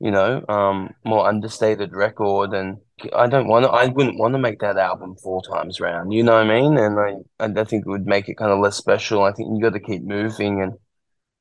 you 0.03 0.11
know 0.11 0.43
um, 0.49 0.89
more 1.05 1.27
understated 1.27 1.93
record 1.93 2.53
and 2.53 2.77
i 3.15 3.25
don't 3.25 3.47
want 3.47 3.65
to 3.65 3.71
i 3.71 3.87
wouldn't 3.87 4.19
want 4.19 4.33
to 4.33 4.39
make 4.39 4.59
that 4.59 4.77
album 4.77 5.15
four 5.15 5.41
times 5.41 5.79
round 5.79 6.13
you 6.13 6.21
know 6.21 6.33
what 6.33 6.45
i 6.45 6.61
mean 6.61 6.77
and 6.77 6.99
i 6.99 7.15
i 7.39 7.63
think 7.63 7.85
it 7.85 7.89
would 7.89 8.05
make 8.05 8.27
it 8.27 8.35
kind 8.35 8.51
of 8.51 8.59
less 8.59 8.75
special 8.75 9.23
i 9.23 9.31
think 9.31 9.49
you 9.51 9.61
got 9.61 9.73
to 9.73 9.79
keep 9.79 10.03
moving 10.03 10.61
and 10.61 10.73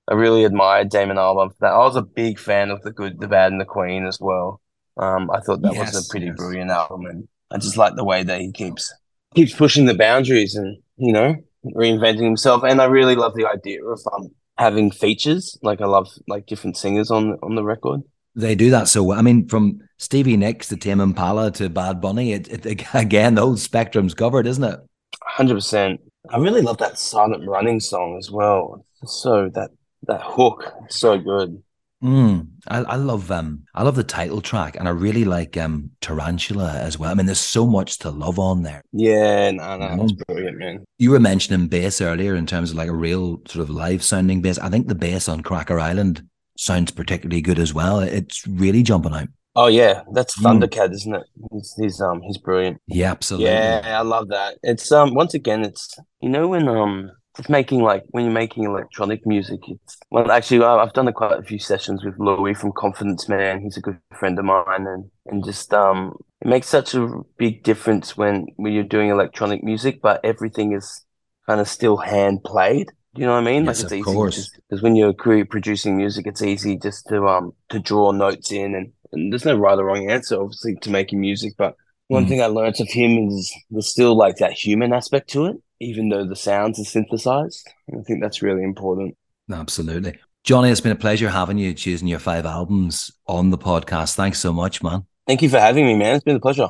I 0.08 0.14
really 0.14 0.44
admired 0.44 0.90
Damon 0.90 1.16
Albarn 1.16 1.50
for 1.50 1.56
that. 1.60 1.72
I 1.72 1.78
was 1.78 1.96
a 1.96 2.02
big 2.02 2.38
fan 2.38 2.70
of 2.70 2.82
the 2.82 2.90
Good, 2.90 3.20
the 3.20 3.28
Bad, 3.28 3.52
and 3.52 3.60
the 3.60 3.64
Queen 3.64 4.06
as 4.06 4.18
well. 4.20 4.60
Um, 4.96 5.30
I 5.30 5.40
thought 5.40 5.62
that 5.62 5.74
yes, 5.74 5.94
was 5.94 6.06
a 6.06 6.10
pretty 6.10 6.26
yes. 6.26 6.36
brilliant 6.36 6.70
album, 6.70 7.06
and 7.06 7.28
I 7.50 7.58
just 7.58 7.76
like 7.76 7.94
the 7.94 8.04
way 8.04 8.22
that 8.24 8.40
he 8.40 8.52
keeps 8.52 8.92
keeps 9.34 9.54
pushing 9.54 9.86
the 9.86 9.94
boundaries 9.94 10.54
and 10.54 10.76
you 10.96 11.12
know 11.12 11.36
reinventing 11.64 12.24
himself. 12.24 12.64
And 12.64 12.82
I 12.82 12.86
really 12.86 13.14
love 13.14 13.34
the 13.34 13.46
idea 13.46 13.84
of 13.84 14.00
um, 14.12 14.30
having 14.58 14.90
features. 14.90 15.56
Like 15.62 15.80
I 15.80 15.86
love 15.86 16.08
like 16.26 16.46
different 16.46 16.76
singers 16.76 17.10
on 17.10 17.38
on 17.42 17.54
the 17.54 17.64
record. 17.64 18.02
They 18.34 18.54
do 18.54 18.70
that 18.70 18.88
so 18.88 19.02
well. 19.02 19.18
I 19.18 19.22
mean, 19.22 19.48
from 19.48 19.80
Stevie 19.98 20.36
Nicks 20.36 20.68
to 20.68 20.76
Tame 20.76 21.00
Impala 21.00 21.50
to 21.52 21.68
Bad 21.68 22.00
Bunny, 22.00 22.32
it, 22.32 22.66
it 22.66 22.84
again 22.94 23.34
the 23.34 23.42
whole 23.42 23.56
spectrum's 23.56 24.14
covered, 24.14 24.46
isn't 24.46 24.64
it? 24.64 24.80
Hundred 25.22 25.54
percent. 25.54 26.00
I 26.30 26.38
really 26.38 26.62
love 26.62 26.78
that 26.78 26.98
silent 26.98 27.46
running 27.46 27.80
song 27.80 28.16
as 28.18 28.30
well. 28.30 28.84
So 29.04 29.48
that 29.50 29.70
that 30.06 30.22
hook 30.22 30.72
so 30.88 31.18
good. 31.18 31.62
Mm, 32.02 32.48
I, 32.66 32.78
I 32.78 32.96
love 32.96 33.30
um 33.30 33.62
I 33.74 33.84
love 33.84 33.94
the 33.94 34.02
title 34.02 34.40
track 34.40 34.74
and 34.76 34.88
I 34.88 34.90
really 34.90 35.24
like 35.24 35.56
um 35.56 35.90
Tarantula 36.00 36.72
as 36.72 36.98
well. 36.98 37.10
I 37.10 37.14
mean, 37.14 37.26
there's 37.26 37.38
so 37.38 37.64
much 37.64 37.98
to 37.98 38.10
love 38.10 38.40
on 38.40 38.62
there. 38.62 38.82
Yeah, 38.92 39.52
no, 39.52 39.76
no, 39.76 40.02
it's 40.02 40.12
brilliant, 40.12 40.58
man. 40.58 40.84
You 40.98 41.12
were 41.12 41.20
mentioning 41.20 41.68
bass 41.68 42.00
earlier 42.00 42.34
in 42.34 42.46
terms 42.46 42.72
of 42.72 42.76
like 42.76 42.88
a 42.88 42.94
real 42.94 43.40
sort 43.46 43.62
of 43.62 43.70
live 43.70 44.02
sounding 44.02 44.42
bass. 44.42 44.58
I 44.58 44.68
think 44.68 44.88
the 44.88 44.96
bass 44.96 45.28
on 45.28 45.42
Cracker 45.42 45.78
Island 45.78 46.26
sounds 46.56 46.90
particularly 46.90 47.40
good 47.40 47.58
as 47.58 47.74
well. 47.74 48.00
It's 48.00 48.46
really 48.46 48.82
jumping 48.82 49.14
out. 49.14 49.28
Oh 49.54 49.66
yeah, 49.66 50.02
that's 50.12 50.38
mm. 50.38 50.44
Thundercat, 50.44 50.88
mm. 50.88 50.94
isn't 50.94 51.14
it? 51.14 51.24
He's, 51.52 51.74
he's 51.78 52.00
um 52.00 52.22
he's 52.22 52.38
brilliant. 52.38 52.80
Yeah, 52.86 53.10
absolutely. 53.10 53.50
Yeah, 53.50 53.82
I 53.84 54.02
love 54.02 54.28
that. 54.28 54.58
It's 54.62 54.90
um 54.92 55.14
once 55.14 55.34
again, 55.34 55.64
it's 55.64 55.98
you 56.20 56.28
know 56.28 56.48
when 56.48 56.68
um 56.68 57.12
it's 57.38 57.48
making 57.48 57.82
like 57.82 58.04
when 58.10 58.24
you're 58.24 58.32
making 58.32 58.64
electronic 58.64 59.26
music. 59.26 59.60
It's 59.68 59.98
well, 60.10 60.30
actually, 60.30 60.62
I've 60.64 60.92
done 60.92 61.08
a, 61.08 61.12
quite 61.12 61.38
a 61.38 61.42
few 61.42 61.58
sessions 61.58 62.04
with 62.04 62.18
Louis 62.18 62.54
from 62.54 62.72
Confidence 62.72 63.28
Man. 63.28 63.62
He's 63.62 63.76
a 63.76 63.80
good 63.80 63.98
friend 64.18 64.38
of 64.38 64.44
mine, 64.44 64.86
and 64.86 65.10
and 65.26 65.44
just 65.44 65.72
um, 65.72 66.16
it 66.40 66.48
makes 66.48 66.68
such 66.68 66.94
a 66.94 67.22
big 67.38 67.62
difference 67.62 68.16
when 68.16 68.46
when 68.56 68.72
you're 68.72 68.84
doing 68.84 69.08
electronic 69.08 69.62
music, 69.62 70.00
but 70.02 70.20
everything 70.24 70.72
is 70.72 71.04
kind 71.46 71.60
of 71.60 71.68
still 71.68 71.96
hand 71.96 72.44
played. 72.44 72.92
You 73.14 73.26
know 73.26 73.32
what 73.32 73.38
I 73.38 73.44
mean? 73.44 73.64
Yes, 73.64 73.82
like 73.82 73.92
it's 73.92 74.08
of 74.08 74.16
easy 74.16 74.50
because 74.68 74.82
when 74.82 74.96
you're 74.96 75.12
producing 75.12 75.96
music, 75.96 76.26
it's 76.26 76.42
easy 76.42 76.78
just 76.78 77.06
to 77.08 77.26
um 77.26 77.52
to 77.68 77.78
draw 77.78 78.10
notes 78.12 78.50
in, 78.50 78.74
and, 78.74 78.92
and 79.12 79.32
there's 79.32 79.44
no 79.44 79.56
right 79.56 79.78
or 79.78 79.84
wrong 79.84 80.10
answer, 80.10 80.40
obviously, 80.40 80.76
to 80.76 80.90
making 80.90 81.20
music. 81.20 81.54
But 81.58 81.76
one 82.08 82.24
mm. 82.24 82.28
thing 82.28 82.42
I 82.42 82.46
learned 82.46 82.80
of 82.80 82.88
him 82.88 83.28
is 83.28 83.52
there's 83.70 83.88
still 83.88 84.16
like 84.16 84.36
that 84.36 84.52
human 84.52 84.92
aspect 84.92 85.28
to 85.30 85.46
it 85.46 85.56
even 85.82 86.08
though 86.08 86.24
the 86.24 86.36
sounds 86.36 86.78
are 86.78 86.84
synthesized. 86.84 87.68
I 87.90 88.02
think 88.02 88.22
that's 88.22 88.40
really 88.40 88.62
important. 88.62 89.16
Absolutely. 89.52 90.18
Johnny, 90.44 90.70
it's 90.70 90.80
been 90.80 90.92
a 90.92 90.96
pleasure 90.96 91.28
having 91.28 91.58
you 91.58 91.74
choosing 91.74 92.08
your 92.08 92.18
five 92.18 92.46
albums 92.46 93.10
on 93.26 93.50
the 93.50 93.58
podcast. 93.58 94.14
Thanks 94.14 94.38
so 94.38 94.52
much, 94.52 94.82
man. 94.82 95.06
Thank 95.26 95.42
you 95.42 95.48
for 95.48 95.58
having 95.58 95.86
me, 95.86 95.96
man. 95.96 96.16
It's 96.16 96.24
been 96.24 96.36
a 96.36 96.40
pleasure. 96.40 96.68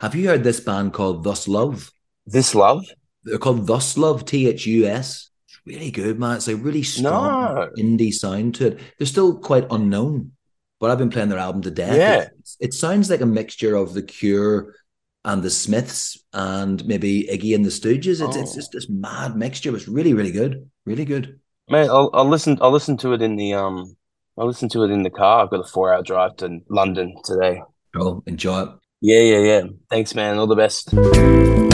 Have 0.00 0.14
you 0.14 0.28
heard 0.28 0.44
this 0.44 0.60
band 0.60 0.92
called 0.92 1.24
Thus 1.24 1.48
Love? 1.48 1.90
This 2.26 2.54
Love? 2.54 2.84
They're 3.24 3.38
called 3.38 3.66
Thus 3.66 3.96
Love, 3.96 4.24
T 4.24 4.48
H 4.48 4.66
U 4.66 4.86
S. 4.86 5.30
Really 5.66 5.90
good, 5.90 6.18
man. 6.18 6.36
It's 6.36 6.48
a 6.48 6.56
really 6.56 6.82
strong 6.82 7.54
no. 7.54 7.70
indie 7.78 8.12
sound 8.12 8.56
to 8.56 8.68
it. 8.68 8.80
They're 8.98 9.06
still 9.06 9.38
quite 9.38 9.66
unknown, 9.70 10.32
but 10.78 10.90
I've 10.90 10.98
been 10.98 11.10
playing 11.10 11.30
their 11.30 11.38
album 11.38 11.62
to 11.62 11.70
death. 11.70 11.96
Yeah. 11.96 12.22
It, 12.22 12.50
it 12.60 12.74
sounds 12.74 13.08
like 13.08 13.22
a 13.22 13.26
mixture 13.26 13.74
of 13.74 13.94
The 13.94 14.02
Cure 14.02 14.74
and 15.24 15.42
the 15.42 15.50
Smiths 15.50 16.22
and 16.32 16.84
maybe 16.86 17.28
Iggy 17.32 17.54
and 17.54 17.64
the 17.64 17.70
Stooges. 17.70 18.26
It's 18.26 18.36
oh. 18.36 18.40
it's 18.40 18.54
just 18.54 18.72
this 18.72 18.88
mad 18.90 19.36
mixture. 19.36 19.74
It's 19.74 19.88
really 19.88 20.12
really 20.12 20.32
good, 20.32 20.68
really 20.84 21.04
good. 21.04 21.40
Man, 21.70 21.88
I'll, 21.88 22.10
I'll 22.12 22.28
listen. 22.28 22.58
I'll 22.60 22.70
listen 22.70 22.96
to 22.98 23.14
it 23.14 23.22
in 23.22 23.36
the 23.36 23.54
um. 23.54 23.96
I'll 24.36 24.46
listen 24.46 24.68
to 24.70 24.82
it 24.82 24.90
in 24.90 25.02
the 25.02 25.10
car. 25.10 25.42
I've 25.42 25.50
got 25.50 25.60
a 25.60 25.68
four 25.68 25.94
hour 25.94 26.02
drive 26.02 26.36
to 26.38 26.60
London 26.68 27.14
today. 27.24 27.62
Oh, 27.96 28.22
enjoy 28.26 28.62
it. 28.62 28.68
Yeah, 29.00 29.20
yeah, 29.20 29.38
yeah. 29.38 29.62
Thanks, 29.90 30.14
man. 30.14 30.38
All 30.38 30.46
the 30.46 30.56
best. 30.56 31.73